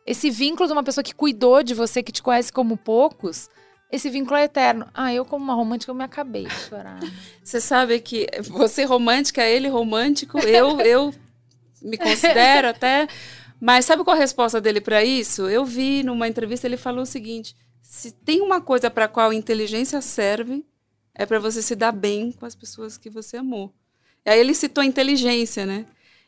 Esse 0.06 0.30
vínculo 0.30 0.68
de 0.68 0.74
uma 0.74 0.84
pessoa 0.84 1.03
que 1.03 1.15
cuidou 1.15 1.63
de 1.63 1.74
você, 1.74 2.03
que 2.03 2.12
te 2.12 2.22
conhece 2.22 2.51
como 2.51 2.77
poucos, 2.77 3.50
esse 3.92 4.10
vínculo 4.10 4.38
é 4.38 4.44
eterno. 4.44 4.88
Ah, 4.94 5.13
eu 5.13 5.24
como 5.24 5.44
uma 5.44 5.53
romântica, 5.53 5.92
eu 5.92 5.96
me 5.96 6.03
acabei 6.03 6.46
de 6.46 6.53
chorar. 6.53 7.00
Você 7.44 7.62
sabe 7.62 8.00
que 8.00 8.27
você 8.50 8.86
romântica, 8.86 9.43
ele 9.43 9.67
romântico, 9.67 10.39
eu, 10.39 10.80
eu 10.80 11.13
me 11.84 11.98
considero 11.98 12.69
até... 12.69 13.08
Mas 13.60 13.86
sabe 13.86 14.04
qual 14.04 14.15
a 14.15 14.19
resposta 14.19 14.60
dele 14.60 14.82
para 14.82 15.04
isso? 15.04 15.48
Eu 15.48 15.63
vi 15.63 16.04
numa 16.04 16.28
entrevista, 16.28 16.67
ele 16.67 16.76
falou 16.76 17.04
o 17.04 17.06
seguinte, 17.06 17.56
se 17.82 18.12
tem 18.12 18.41
uma 18.41 18.60
coisa 18.60 18.91
para 18.91 19.08
qual 19.08 19.32
inteligência 19.32 20.02
serve, 20.02 20.65
é 21.15 21.26
para 21.26 21.39
você 21.39 21.62
se 21.62 21.76
dar 21.76 21.91
bem 21.91 22.32
com 22.32 22.46
as 22.46 22.56
pessoas 22.56 22.98
que 22.98 23.10
você 23.10 23.38
amou. 23.38 23.74
E 24.26 24.30
aí 24.30 24.39
ele 24.39 24.54
citou 24.54 24.84
inteligência, 24.84 25.65
né? 25.65 25.86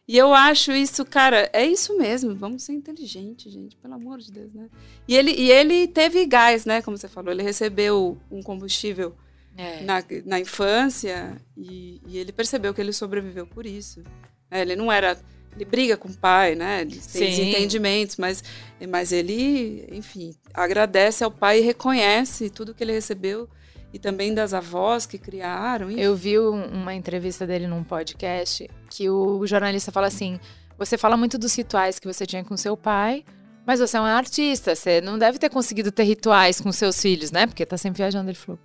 E 0.07 0.17
eu 0.17 0.33
acho 0.33 0.71
isso, 0.71 1.03
cara, 1.03 1.49
é 1.51 1.65
isso 1.65 1.97
mesmo. 1.97 2.35
Vamos 2.35 2.63
ser 2.63 2.73
inteligentes, 2.73 3.51
gente, 3.51 3.75
pelo 3.77 3.95
amor 3.95 4.19
de 4.19 4.31
Deus, 4.31 4.53
né? 4.53 4.69
E 5.07 5.15
ele, 5.15 5.31
e 5.31 5.51
ele 5.51 5.87
teve 5.87 6.25
gás, 6.27 6.63
né? 6.65 6.81
Como 6.81 6.95
você 6.95 7.07
falou, 7.07 7.31
ele 7.31 7.41
recebeu 7.41 8.17
um 8.29 8.43
combustível 8.43 9.15
é. 9.57 9.81
na, 9.81 10.03
na 10.25 10.39
infância 10.39 11.35
e, 11.57 11.99
e, 12.07 12.17
ele 12.19 12.31
percebeu 12.31 12.73
que 12.73 12.81
ele 12.81 12.93
sobreviveu 12.93 13.47
por 13.47 13.65
isso. 13.65 14.03
É, 14.51 14.61
ele 14.61 14.75
não 14.75 14.91
era. 14.91 15.17
Ele 15.55 15.65
briga 15.65 15.95
com 15.95 16.09
o 16.09 16.13
pai, 16.13 16.53
né? 16.53 16.81
Ele 16.81 16.99
tem 16.99 17.29
desentendimentos, 17.29 18.17
mas, 18.17 18.43
mas 18.89 19.11
ele, 19.11 19.87
enfim, 19.91 20.35
agradece 20.53 21.23
ao 21.23 21.31
pai 21.31 21.59
e 21.59 21.61
reconhece 21.61 22.49
tudo 22.49 22.73
que 22.73 22.83
ele 22.83 22.91
recebeu 22.91 23.47
e 23.93 23.99
também 23.99 24.33
das 24.33 24.53
avós 24.53 25.05
que 25.05 25.17
criaram. 25.17 25.89
Enfim. 25.89 26.01
Eu 26.01 26.13
vi 26.13 26.37
uma 26.37 26.93
entrevista 26.93 27.47
dele 27.47 27.65
num 27.65 27.81
podcast 27.81 28.69
que 28.89 29.09
o 29.09 29.47
jornalista 29.47 29.89
fala 29.89 30.07
assim: 30.07 30.37
você 30.77 30.97
fala 30.97 31.15
muito 31.15 31.37
dos 31.37 31.55
rituais 31.55 31.97
que 31.97 32.05
você 32.05 32.25
tinha 32.25 32.43
com 32.43 32.57
seu 32.57 32.75
pai, 32.75 33.23
mas 33.65 33.79
você 33.79 33.95
é 33.95 34.01
um 34.01 34.03
artista, 34.03 34.75
você 34.75 34.99
não 34.99 35.17
deve 35.17 35.39
ter 35.39 35.49
conseguido 35.49 35.93
ter 35.93 36.03
rituais 36.03 36.59
com 36.59 36.71
seus 36.73 37.01
filhos, 37.01 37.31
né? 37.31 37.47
Porque 37.47 37.65
tá 37.65 37.77
sempre 37.77 37.99
viajando. 37.99 38.29
Ele 38.29 38.37
falou: 38.37 38.59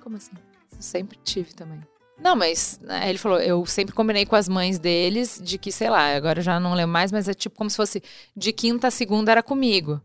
como 0.00 0.16
assim? 0.16 0.32
Eu 0.72 0.82
sempre 0.82 1.16
tive 1.22 1.54
também. 1.54 1.80
Não, 2.22 2.36
mas 2.36 2.78
né, 2.82 3.08
ele 3.08 3.18
falou, 3.18 3.40
eu 3.40 3.66
sempre 3.66 3.94
combinei 3.94 4.24
com 4.24 4.36
as 4.36 4.48
mães 4.48 4.78
deles 4.78 5.40
de 5.42 5.58
que, 5.58 5.72
sei 5.72 5.90
lá, 5.90 6.14
agora 6.14 6.40
já 6.40 6.60
não 6.60 6.74
lembro 6.74 6.92
mais, 6.92 7.10
mas 7.10 7.28
é 7.28 7.34
tipo 7.34 7.56
como 7.56 7.68
se 7.68 7.76
fosse 7.76 8.02
de 8.36 8.52
quinta 8.52 8.88
a 8.88 8.90
segunda 8.90 9.32
era 9.32 9.42
comigo. 9.42 10.00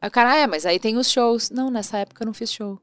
Aí 0.00 0.08
o 0.08 0.12
cara, 0.12 0.32
ah, 0.32 0.36
é, 0.36 0.46
mas 0.46 0.66
aí 0.66 0.78
tem 0.78 0.98
os 0.98 1.10
shows. 1.10 1.50
Não, 1.50 1.70
nessa 1.70 1.98
época 1.98 2.22
eu 2.22 2.26
não 2.26 2.34
fiz 2.34 2.52
show. 2.52 2.78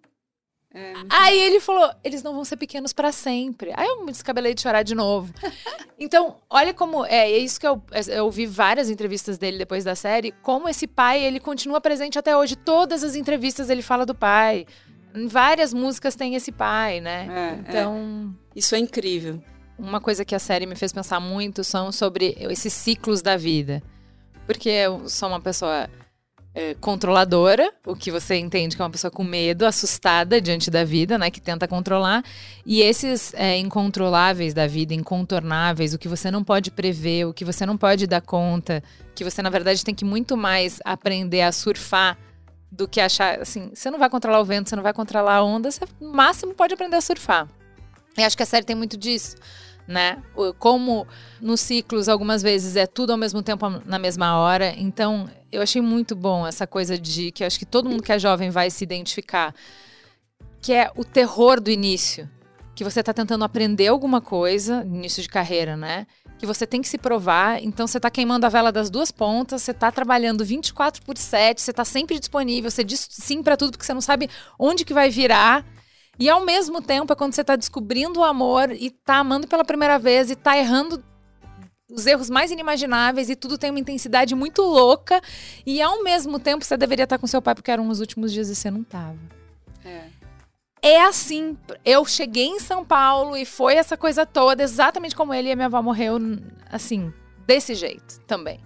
É, 0.74 0.94
Aí 1.08 1.40
ele 1.40 1.60
falou: 1.60 1.88
eles 2.04 2.24
não 2.24 2.34
vão 2.34 2.44
ser 2.44 2.58
pequenos 2.58 2.92
para 2.94 3.12
sempre. 3.12 3.72
Aí 3.76 3.88
eu 3.88 4.04
me 4.04 4.12
descabelei 4.12 4.56
de 4.56 4.62
chorar 4.62 4.82
de 4.82 4.96
novo. 4.96 5.32
então, 6.00 6.38
olha 6.50 6.74
como. 6.74 7.06
É, 7.06 7.32
é 7.32 7.38
isso 7.38 7.60
que 7.60 7.68
eu, 7.68 7.80
é, 7.92 8.18
eu 8.18 8.26
ouvi 8.26 8.48
várias 8.48 8.90
entrevistas 8.90 9.38
dele 9.38 9.60
depois 9.60 9.84
da 9.84 9.94
série. 9.94 10.32
Como 10.42 10.68
esse 10.68 10.88
pai, 10.88 11.24
ele 11.24 11.40
continua 11.40 11.80
presente 11.80 12.18
até 12.18 12.36
hoje. 12.36 12.56
Todas 12.56 13.04
as 13.04 13.16
entrevistas 13.16 13.70
ele 13.70 13.84
fala 13.84 14.04
do 14.04 14.16
pai. 14.16 14.66
Em 15.14 15.28
várias 15.28 15.76
músicas 15.76 16.16
tem 16.16 16.34
esse 16.34 16.52
pai, 16.52 17.00
né? 17.00 17.28
É, 17.30 17.70
então. 17.70 18.36
Isso 18.56 18.76
é 18.76 18.80
incrível. 18.80 19.42
Uma 19.78 20.00
coisa 20.00 20.24
que 20.24 20.36
a 20.36 20.40
série 20.40 20.66
me 20.66 20.76
fez 20.76 20.94
pensar 20.94 21.20
muito 21.20 21.64
são 21.64 21.92
sobre 21.92 22.36
esses 22.40 22.72
ciclos 22.74 23.22
da 23.22 23.36
vida. 23.36 23.82
Porque 24.46 24.70
eu 24.70 25.10
sou 25.10 25.30
uma 25.30 25.40
pessoa 25.40 25.90
é, 26.54 26.76
controladora, 26.76 27.72
o 27.86 27.96
que 27.96 28.12
você 28.12 28.36
entende 28.36 28.76
que 28.76 28.82
é 28.82 28.86
uma 28.86 28.92
pessoa 28.92 29.10
com 29.10 29.24
medo, 29.24 29.66
assustada 29.66 30.40
diante 30.40 30.70
da 30.70 30.84
vida, 30.84 31.18
né, 31.18 31.32
que 31.32 31.42
tenta 31.42 31.68
controlar, 31.68 32.24
e 32.66 32.82
esses 32.82 33.34
é, 33.34 33.58
incontroláveis 33.58 34.54
da 34.54 34.68
vida, 34.68 34.94
incontornáveis, 34.94 35.94
o 35.94 35.98
que 35.98 36.08
você 36.08 36.30
não 36.30 36.44
pode 36.44 36.70
prever, 36.70 37.26
o 37.26 37.34
que 37.34 37.44
você 37.44 37.66
não 37.66 37.76
pode 37.76 38.06
dar 38.06 38.22
conta, 38.22 38.84
que 39.16 39.24
você 39.24 39.42
na 39.42 39.50
verdade 39.50 39.84
tem 39.84 39.96
que 39.96 40.06
muito 40.06 40.38
mais 40.38 40.80
aprender 40.86 41.42
a 41.42 41.52
surfar 41.52 42.18
do 42.72 42.88
que 42.88 43.00
achar, 43.00 43.40
assim, 43.40 43.72
você 43.74 43.90
não 43.90 44.00
vai 44.00 44.10
controlar 44.10 44.40
o 44.40 44.46
vento, 44.46 44.70
você 44.70 44.76
não 44.76 44.84
vai 44.84 44.94
controlar 44.94 45.36
a 45.36 45.44
onda, 45.44 45.72
você 45.72 45.86
no 46.00 46.14
máximo 46.14 46.54
pode 46.54 46.74
aprender 46.74 46.98
a 46.98 47.02
surfar. 47.02 47.48
E 48.18 48.24
acho 48.24 48.38
que 48.38 48.44
a 48.44 48.46
série 48.46 48.66
tem 48.66 48.76
muito 48.76 48.98
disso 48.98 49.36
né? 49.88 50.22
Como 50.60 51.08
nos 51.42 51.60
ciclos, 51.60 52.08
algumas 52.08 52.42
vezes 52.42 52.76
é 52.76 52.86
tudo 52.86 53.12
ao 53.12 53.18
mesmo 53.18 53.42
tempo 53.42 53.66
na 53.86 54.00
mesma 54.00 54.38
hora. 54.38 54.74
Então, 54.78 55.30
eu 55.52 55.62
achei 55.62 55.82
muito 55.82 56.16
bom 56.16 56.48
essa 56.48 56.66
coisa 56.66 56.98
de 56.98 57.32
que 57.32 57.44
acho 57.44 57.60
que 57.60 57.66
todo 57.66 57.90
mundo 57.90 58.04
que 58.04 58.12
é 58.12 58.20
jovem 58.20 58.50
vai 58.50 58.70
se 58.70 58.84
identificar, 58.84 59.54
que 60.62 60.74
é 60.74 60.92
o 60.96 61.04
terror 61.04 61.60
do 61.60 61.70
início. 61.70 62.30
Que 62.76 62.84
você 62.84 63.02
está 63.02 63.14
tentando 63.14 63.44
aprender 63.44 63.88
alguma 63.88 64.20
coisa, 64.20 64.84
início 64.84 65.22
de 65.22 65.30
carreira, 65.30 65.78
né? 65.78 66.08
Que 66.40 66.46
você 66.46 66.66
tem 66.66 66.82
que 66.82 66.88
se 66.88 66.98
provar, 66.98 67.62
então 67.62 67.86
você 67.86 67.98
está 67.98 68.10
queimando 68.10 68.46
a 68.48 68.50
vela 68.50 68.72
das 68.72 68.90
duas 68.90 69.12
pontas, 69.12 69.62
você 69.62 69.72
está 69.72 69.92
trabalhando 69.92 70.44
24 70.44 71.04
por 71.04 71.16
7, 71.16 71.62
você 71.62 71.70
está 71.70 71.86
sempre 71.86 72.18
disponível, 72.18 72.72
você 72.72 72.84
diz 72.84 73.08
sim 73.12 73.44
para 73.44 73.56
tudo 73.56 73.72
porque 73.72 73.86
você 73.86 73.94
não 73.94 74.02
sabe 74.02 74.28
onde 74.58 74.84
que 74.84 74.94
vai 74.94 75.12
virar. 75.12 75.64
E 76.20 76.30
ao 76.30 76.46
mesmo 76.46 76.82
tempo 76.82 77.12
é 77.12 77.16
quando 77.16 77.34
você 77.34 77.42
está 77.42 77.56
descobrindo 77.56 78.20
o 78.20 78.24
amor 78.24 78.72
e 78.72 78.88
está 78.88 79.18
amando 79.18 79.48
pela 79.48 79.66
primeira 79.66 79.98
vez 79.98 80.30
e 80.30 80.34
está 80.34 80.58
errando 80.58 81.04
os 81.90 82.06
erros 82.06 82.30
mais 82.30 82.52
inimagináveis 82.52 83.30
e 83.30 83.36
tudo 83.36 83.58
tem 83.58 83.70
uma 83.70 83.80
intensidade 83.80 84.36
muito 84.36 84.62
louca. 84.62 85.22
E 85.66 85.82
ao 85.82 86.04
mesmo 86.04 86.40
tempo 86.40 86.64
você 86.64 86.78
deveria 86.78 87.04
estar 87.04 87.18
tá 87.18 87.22
com 87.22 87.28
seu 87.28 87.42
pai 87.42 87.56
porque 87.56 87.72
eram 87.72 87.88
os 87.88 88.00
últimos 88.00 88.32
dias 88.32 88.50
e 88.50 88.56
você 88.56 88.70
não 88.70 88.82
estava. 88.82 89.18
É. 89.84 90.08
é 90.82 91.04
assim. 91.04 91.58
Eu 91.84 92.06
cheguei 92.06 92.48
em 92.48 92.60
São 92.60 92.86
Paulo 92.86 93.36
e 93.36 93.46
foi 93.46 93.76
essa 93.76 93.98
coisa 93.98 94.26
toda, 94.26 94.64
exatamente 94.64 95.16
como 95.16 95.34
ele 95.34 95.50
e 95.50 95.52
a 95.52 95.56
minha 95.56 95.68
avó 95.68 95.82
morreu, 95.82 96.18
assim, 96.72 97.14
desse 97.46 97.76
jeito 97.76 98.20
também. 98.22 98.60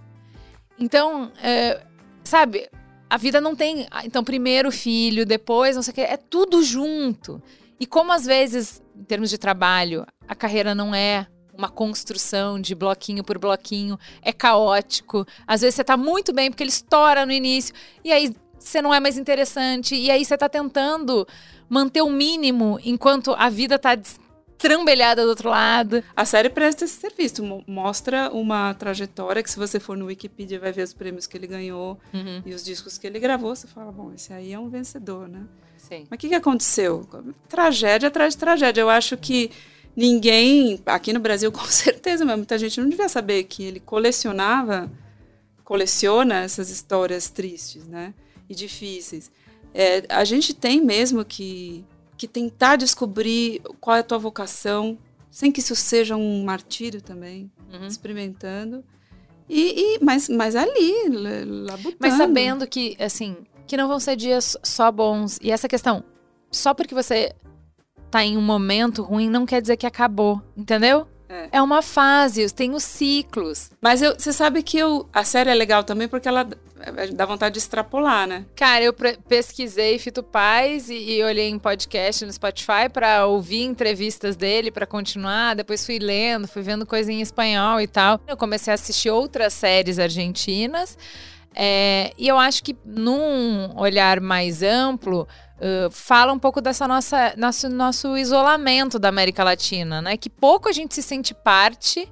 Então, 0.78 1.32
é, 1.42 1.82
sabe, 2.22 2.70
a 3.10 3.16
vida 3.16 3.40
não 3.40 3.54
tem. 3.54 3.86
ah, 3.90 4.04
Então, 4.04 4.22
primeiro 4.22 4.70
filho, 4.70 5.24
depois 5.24 5.76
não 5.76 5.82
sei 5.82 5.92
o 5.92 5.94
que, 5.94 6.00
é 6.00 6.16
tudo 6.16 6.62
junto. 6.62 7.42
E 7.80 7.86
como 7.86 8.12
às 8.12 8.24
vezes, 8.26 8.82
em 8.96 9.04
termos 9.04 9.30
de 9.30 9.38
trabalho, 9.38 10.06
a 10.26 10.34
carreira 10.34 10.74
não 10.74 10.94
é 10.94 11.26
uma 11.56 11.68
construção 11.68 12.60
de 12.60 12.74
bloquinho 12.74 13.24
por 13.24 13.38
bloquinho, 13.38 13.98
é 14.22 14.32
caótico. 14.32 15.26
Às 15.46 15.60
vezes 15.62 15.74
você 15.74 15.84
tá 15.84 15.96
muito 15.96 16.32
bem 16.32 16.50
porque 16.50 16.62
ele 16.62 16.70
estoura 16.70 17.26
no 17.26 17.32
início, 17.32 17.74
e 18.04 18.12
aí 18.12 18.34
você 18.58 18.80
não 18.80 18.94
é 18.94 19.00
mais 19.00 19.18
interessante, 19.18 19.94
e 19.94 20.10
aí 20.10 20.24
você 20.24 20.36
tá 20.36 20.48
tentando 20.48 21.26
manter 21.68 22.02
o 22.02 22.10
mínimo 22.10 22.78
enquanto 22.84 23.34
a 23.36 23.48
vida 23.48 23.78
tá 23.78 23.98
trambelhada 24.58 25.22
do 25.22 25.28
outro 25.28 25.48
lado. 25.48 26.02
A 26.16 26.24
série 26.24 26.50
presta 26.50 26.84
esse 26.84 27.00
serviço, 27.00 27.42
mo- 27.44 27.62
mostra 27.66 28.30
uma 28.32 28.74
trajetória 28.74 29.42
que 29.42 29.50
se 29.50 29.56
você 29.58 29.78
for 29.78 29.96
no 29.96 30.06
Wikipedia 30.06 30.58
vai 30.58 30.72
ver 30.72 30.82
os 30.82 30.92
prêmios 30.92 31.26
que 31.26 31.36
ele 31.36 31.46
ganhou 31.46 31.98
e 32.44 32.52
os 32.52 32.64
discos 32.64 32.98
que 32.98 33.06
ele 33.06 33.18
gravou, 33.20 33.54
você 33.54 33.66
fala, 33.68 33.92
bom, 33.92 34.12
esse 34.12 34.32
aí 34.32 34.52
é 34.52 34.58
um 34.58 34.68
vencedor, 34.68 35.28
né? 35.28 35.42
Sim. 35.78 36.06
Mas 36.10 36.16
o 36.16 36.20
que, 36.20 36.28
que 36.28 36.34
aconteceu? 36.34 37.08
Tragédia 37.48 38.08
atrás 38.08 38.34
de 38.34 38.38
tragédia. 38.40 38.80
Eu 38.80 38.90
acho 38.90 39.16
que 39.16 39.50
ninguém, 39.96 40.80
aqui 40.84 41.12
no 41.12 41.20
Brasil 41.20 41.50
com 41.52 41.64
certeza, 41.64 42.24
mas 42.24 42.36
muita 42.36 42.58
gente 42.58 42.80
não 42.80 42.88
devia 42.88 43.08
saber 43.08 43.44
que 43.44 43.62
ele 43.62 43.80
colecionava, 43.80 44.90
coleciona 45.64 46.40
essas 46.42 46.70
histórias 46.70 47.28
tristes, 47.28 47.86
né? 47.86 48.12
E 48.48 48.54
difíceis. 48.54 49.30
É, 49.74 50.04
a 50.08 50.24
gente 50.24 50.54
tem 50.54 50.80
mesmo 50.82 51.24
que, 51.24 51.84
que 52.18 52.28
tentar 52.28 52.76
descobrir 52.76 53.62
qual 53.80 53.96
é 53.96 54.00
a 54.00 54.02
tua 54.02 54.18
vocação, 54.18 54.98
sem 55.30 55.50
que 55.52 55.60
isso 55.60 55.74
seja 55.76 56.16
um 56.16 56.44
martírio 56.44 57.00
também, 57.00 57.50
Uhum. 57.72 57.86
experimentando. 57.86 58.84
E, 59.48 59.94
e- 59.96 60.04
mas, 60.04 60.28
mas 60.28 60.54
ali, 60.56 61.08
labutando. 61.08 61.96
Mas 62.00 62.14
sabendo 62.14 62.66
que, 62.66 62.96
assim, 63.00 63.36
que 63.66 63.76
não 63.76 63.88
vão 63.88 63.98
ser 64.00 64.16
dias 64.16 64.56
só 64.62 64.90
bons. 64.92 65.38
E 65.42 65.50
essa 65.50 65.68
questão, 65.68 66.02
só 66.50 66.74
porque 66.74 66.94
você 66.94 67.32
tá 68.10 68.24
em 68.24 68.36
um 68.36 68.42
momento 68.42 69.02
ruim, 69.02 69.30
não 69.30 69.46
quer 69.46 69.60
dizer 69.62 69.76
que 69.76 69.86
acabou, 69.86 70.42
entendeu? 70.56 71.06
É. 71.30 71.48
É 71.52 71.62
uma 71.62 71.82
fase, 71.82 72.50
tem 72.54 72.74
os 72.74 72.82
ciclos. 72.82 73.70
Mas 73.82 74.00
eu- 74.02 74.14
você 74.18 74.32
sabe 74.32 74.62
que 74.62 74.78
eu, 74.78 75.06
a 75.12 75.24
série 75.24 75.50
é 75.50 75.54
legal 75.54 75.84
também 75.84 76.08
porque 76.08 76.26
ela 76.26 76.46
dá 77.14 77.26
vontade 77.26 77.54
de 77.54 77.58
extrapolar, 77.58 78.26
né? 78.26 78.44
Cara, 78.54 78.84
eu 78.84 78.94
pesquisei 79.28 79.98
Fito 79.98 80.22
Paz 80.22 80.88
e, 80.88 81.16
e 81.16 81.22
olhei 81.24 81.48
em 81.48 81.58
podcast 81.58 82.24
no 82.24 82.32
Spotify 82.32 82.88
pra 82.92 83.26
ouvir 83.26 83.62
entrevistas 83.62 84.36
dele, 84.36 84.70
pra 84.70 84.86
continuar. 84.86 85.54
Depois 85.54 85.84
fui 85.84 85.98
lendo, 85.98 86.46
fui 86.48 86.62
vendo 86.62 86.86
coisa 86.86 87.12
em 87.12 87.20
espanhol 87.20 87.80
e 87.80 87.86
tal. 87.86 88.20
Eu 88.26 88.36
comecei 88.36 88.72
a 88.72 88.74
assistir 88.74 89.10
outras 89.10 89.52
séries 89.52 89.98
argentinas. 89.98 90.96
é, 91.54 92.12
e 92.16 92.28
eu 92.28 92.38
acho 92.38 92.62
que 92.62 92.76
num 92.84 93.76
olhar 93.76 94.20
mais 94.20 94.62
amplo, 94.62 95.26
uh, 95.58 95.90
fala 95.90 96.32
um 96.32 96.38
pouco 96.38 96.60
dessa 96.60 96.86
nossa 96.86 97.34
nosso, 97.36 97.68
nosso 97.68 98.16
isolamento 98.16 98.98
da 98.98 99.08
América 99.08 99.42
Latina, 99.42 100.00
né? 100.00 100.16
Que 100.16 100.30
pouco 100.30 100.68
a 100.68 100.72
gente 100.72 100.94
se 100.94 101.02
sente 101.02 101.34
parte. 101.34 102.10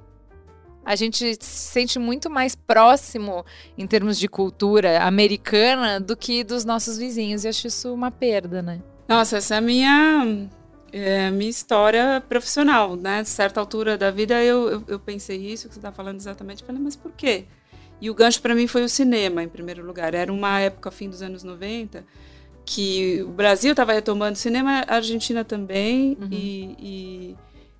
A 0.87 0.95
gente 0.95 1.35
se 1.41 1.69
sente 1.69 1.99
muito 1.99 2.29
mais 2.29 2.55
próximo 2.55 3.45
em 3.77 3.85
termos 3.85 4.17
de 4.17 4.29
cultura 4.29 5.03
americana 5.03 5.99
do 5.99 6.15
que 6.15 6.45
dos 6.45 6.63
nossos 6.63 6.97
vizinhos. 6.97 7.43
E 7.43 7.49
acho 7.49 7.67
isso 7.67 7.93
uma 7.93 8.09
perda, 8.09 8.61
né? 8.61 8.81
Nossa, 9.05 9.35
essa 9.35 9.55
é 9.55 9.57
a 9.57 9.61
minha, 9.61 10.47
é, 10.93 11.29
minha 11.29 11.49
história 11.49 12.23
profissional, 12.29 12.95
né? 12.95 13.21
certa 13.25 13.59
altura 13.59 13.97
da 13.97 14.09
vida 14.11 14.41
eu, 14.41 14.69
eu, 14.69 14.83
eu 14.87 14.97
pensei 14.97 15.35
isso 15.35 15.67
que 15.67 15.73
você 15.73 15.79
está 15.79 15.91
falando 15.91 16.21
exatamente. 16.21 16.63
Falei, 16.63 16.81
mas 16.81 16.95
por 16.95 17.11
quê? 17.11 17.43
E 17.99 18.09
o 18.09 18.15
gancho 18.15 18.41
para 18.41 18.55
mim 18.55 18.65
foi 18.65 18.85
o 18.85 18.89
cinema, 18.89 19.43
em 19.43 19.49
primeiro 19.49 19.85
lugar. 19.85 20.13
Era 20.13 20.31
uma 20.31 20.57
época, 20.61 20.89
fim 20.89 21.09
dos 21.09 21.21
anos 21.21 21.43
90, 21.43 22.05
que 22.63 23.21
o 23.23 23.31
Brasil 23.31 23.71
estava 23.71 23.91
retomando 23.91 24.37
o 24.37 24.39
cinema, 24.39 24.85
a 24.87 24.95
Argentina 24.95 25.43
também. 25.43 26.17
E, 26.31 26.75
e 26.79 27.35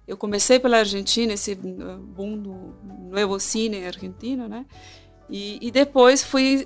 eu 0.07 0.15
comecei 0.15 0.59
pela 0.59 0.77
Argentina, 0.77 1.33
esse 1.33 1.53
uh, 1.53 1.97
boom 1.97 2.37
do 2.37 2.75
novo 3.11 3.39
cine 3.39 3.85
argentino, 3.85 4.47
né? 4.47 4.65
E, 5.29 5.59
e 5.61 5.71
depois 5.71 6.23
fui 6.23 6.65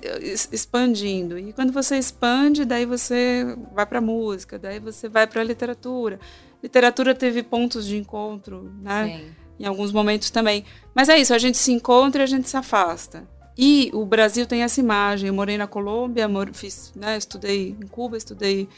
expandindo. 0.52 1.36
E 1.36 1.52
quando 1.52 1.72
você 1.72 1.98
expande, 1.98 2.64
daí 2.64 2.86
você 2.86 3.56
vai 3.74 3.84
para 3.84 4.00
música, 4.00 4.56
daí 4.58 4.78
você 4.78 5.08
vai 5.08 5.26
para 5.26 5.42
literatura. 5.42 6.20
Literatura 6.62 7.12
teve 7.12 7.42
pontos 7.42 7.84
de 7.84 7.96
encontro, 7.96 8.72
né? 8.80 9.32
Em 9.58 9.66
alguns 9.66 9.90
momentos 9.90 10.30
também. 10.30 10.64
Mas 10.94 11.08
é 11.08 11.18
isso, 11.18 11.34
a 11.34 11.38
gente 11.38 11.58
se 11.58 11.72
encontra 11.72 12.22
e 12.22 12.24
a 12.24 12.26
gente 12.26 12.48
se 12.48 12.56
afasta. 12.56 13.28
E 13.58 13.90
o 13.92 14.06
Brasil 14.06 14.46
tem 14.46 14.62
essa 14.62 14.80
imagem. 14.80 15.28
Eu 15.28 15.34
morei 15.34 15.58
na 15.58 15.66
Colômbia, 15.66 16.28
fiz, 16.52 16.92
né, 16.94 17.16
estudei 17.16 17.76
em 17.80 17.86
Cuba, 17.86 18.16
estudei 18.16 18.68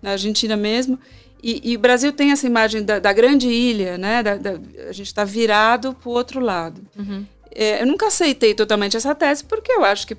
na 0.00 0.12
Argentina 0.12 0.56
mesmo. 0.56 0.98
E, 1.42 1.72
e 1.72 1.76
o 1.76 1.80
Brasil 1.80 2.12
tem 2.12 2.30
essa 2.30 2.46
imagem 2.46 2.84
da, 2.84 2.98
da 3.00 3.12
grande 3.12 3.48
ilha, 3.48 3.98
né? 3.98 4.22
Da- 4.22 4.36
da- 4.36 4.60
a 4.88 4.92
gente 4.92 5.06
está 5.08 5.24
virado 5.24 5.92
para 5.94 6.08
o 6.08 6.12
outro 6.12 6.38
lado. 6.40 6.80
É, 7.50 7.82
eu 7.82 7.86
nunca 7.86 8.06
aceitei 8.06 8.54
totalmente 8.54 8.96
essa 8.96 9.14
tese, 9.14 9.44
porque 9.44 9.72
eu 9.72 9.84
acho 9.84 10.06
que 10.06 10.16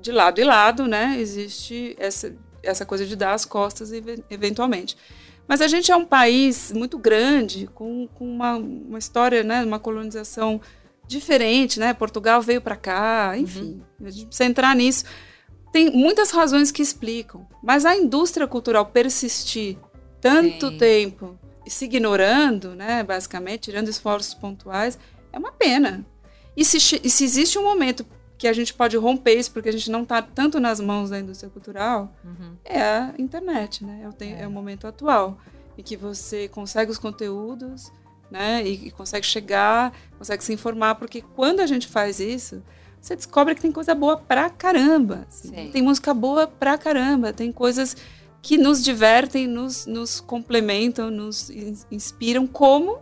de 0.00 0.10
lado 0.12 0.40
e 0.40 0.44
lado, 0.44 0.86
né, 0.86 1.16
existe 1.18 1.94
essa, 1.98 2.34
essa 2.62 2.84
coisa 2.86 3.04
de 3.04 3.14
dar 3.14 3.34
as 3.34 3.44
costas 3.44 3.92
eve- 3.92 4.22
eventualmente. 4.30 4.96
Mas 5.46 5.60
a 5.60 5.66
gente 5.68 5.90
é 5.92 5.96
um 5.96 6.04
país 6.04 6.72
muito 6.72 6.96
grande, 6.98 7.68
com, 7.74 8.08
com 8.14 8.24
uma, 8.24 8.54
uma 8.56 8.98
história, 8.98 9.42
né, 9.42 9.62
uma 9.64 9.78
colonização 9.78 10.60
diferente, 11.06 11.78
né? 11.78 11.92
Portugal 11.92 12.40
veio 12.40 12.60
para 12.60 12.76
cá, 12.76 13.34
enfim. 13.36 13.82
A 14.02 14.08
gente 14.10 14.26
precisa 14.26 14.48
entrar 14.48 14.74
nisso. 14.74 15.04
Tem 15.72 15.90
muitas 15.90 16.30
razões 16.30 16.70
que 16.70 16.80
explicam, 16.80 17.46
mas 17.62 17.84
a 17.84 17.94
indústria 17.96 18.46
cultural 18.46 18.86
persistir 18.86 19.76
tanto 20.22 20.70
Sim. 20.70 20.78
tempo 20.78 21.38
se 21.66 21.84
ignorando, 21.84 22.74
né, 22.74 23.02
basicamente, 23.02 23.60
tirando 23.64 23.88
esforços 23.88 24.32
pontuais, 24.34 24.98
é 25.32 25.38
uma 25.38 25.52
pena. 25.52 26.04
E 26.56 26.64
se, 26.64 26.76
e 27.04 27.10
se 27.10 27.24
existe 27.24 27.58
um 27.58 27.62
momento 27.64 28.06
que 28.38 28.48
a 28.48 28.52
gente 28.52 28.74
pode 28.74 28.96
romper 28.96 29.34
isso, 29.38 29.52
porque 29.52 29.68
a 29.68 29.72
gente 29.72 29.90
não 29.90 30.02
está 30.02 30.20
tanto 30.22 30.58
nas 30.58 30.80
mãos 30.80 31.10
da 31.10 31.18
indústria 31.20 31.48
cultural, 31.50 32.12
é 32.64 32.80
a 32.82 33.14
internet, 33.18 33.84
né? 33.84 34.00
É 34.04 34.08
o, 34.08 34.12
tem- 34.12 34.34
é 34.40 34.46
o 34.46 34.50
momento 34.50 34.86
atual. 34.86 35.38
E 35.78 35.82
que 35.82 35.96
você 35.96 36.48
consegue 36.48 36.90
os 36.90 36.98
conteúdos, 36.98 37.90
né? 38.30 38.62
E, 38.66 38.88
e 38.88 38.90
consegue 38.90 39.24
chegar, 39.26 39.92
consegue 40.18 40.42
se 40.44 40.52
informar, 40.52 40.96
porque 40.96 41.22
quando 41.22 41.60
a 41.60 41.66
gente 41.66 41.86
faz 41.86 42.18
isso, 42.18 42.62
você 43.00 43.14
descobre 43.16 43.54
que 43.54 43.60
tem 43.62 43.70
coisa 43.72 43.94
boa 43.94 44.16
pra 44.16 44.50
caramba. 44.50 45.24
assim. 45.28 45.48
Sim. 45.48 45.70
Tem 45.70 45.80
música 45.82 46.12
boa 46.12 46.46
pra 46.46 46.76
caramba, 46.76 47.32
tem 47.32 47.50
coisas 47.52 47.96
que 48.42 48.58
nos 48.58 48.82
divertem, 48.82 49.46
nos, 49.46 49.86
nos 49.86 50.20
complementam, 50.20 51.10
nos 51.10 51.48
in- 51.48 51.76
inspiram, 51.92 52.46
como 52.46 52.98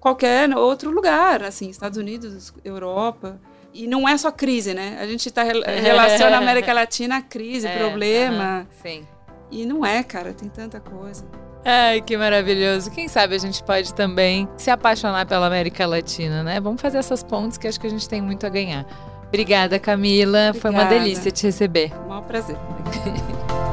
qualquer 0.00 0.48
outro 0.56 0.90
lugar, 0.90 1.42
assim, 1.44 1.68
Estados 1.68 1.98
Unidos, 1.98 2.52
Europa. 2.64 3.38
E 3.74 3.86
não 3.86 4.08
é 4.08 4.16
só 4.18 4.30
crise, 4.32 4.74
né? 4.74 4.98
A 5.00 5.06
gente 5.06 5.30
tá, 5.30 5.42
rel- 5.42 5.62
relaciona 5.64 6.36
a 6.36 6.38
América 6.38 6.72
Latina 6.72 7.18
a 7.18 7.22
crise, 7.22 7.66
É, 7.68 7.78
problema. 7.78 8.44
aham, 8.60 8.66
sim. 8.82 9.06
E 9.50 9.64
não 9.66 9.84
é, 9.84 10.02
cara, 10.02 10.32
tem 10.32 10.48
tanta 10.48 10.80
coisa. 10.80 11.24
Ai, 11.64 12.00
que 12.00 12.16
maravilhoso. 12.16 12.90
Quem 12.90 13.06
sabe 13.06 13.34
a 13.34 13.38
gente 13.38 13.62
pode 13.62 13.94
também 13.94 14.48
se 14.56 14.70
apaixonar 14.70 15.26
pela 15.26 15.46
América 15.46 15.86
Latina, 15.86 16.42
né? 16.42 16.58
Vamos 16.60 16.80
fazer 16.82 16.98
essas 16.98 17.22
pontes 17.22 17.56
que 17.58 17.68
acho 17.68 17.78
que 17.78 17.86
a 17.86 17.90
gente 17.90 18.08
tem 18.08 18.20
muito 18.20 18.44
a 18.46 18.48
ganhar. 18.48 18.84
Obrigada, 19.28 19.78
Camila. 19.78 20.52
Foi 20.54 20.70
uma 20.70 20.82
Obrigada. 20.82 21.04
delícia 21.04 21.30
te 21.30 21.44
receber. 21.44 21.92
Um 22.04 22.08
maior 22.08 22.22
prazer. 22.22 22.56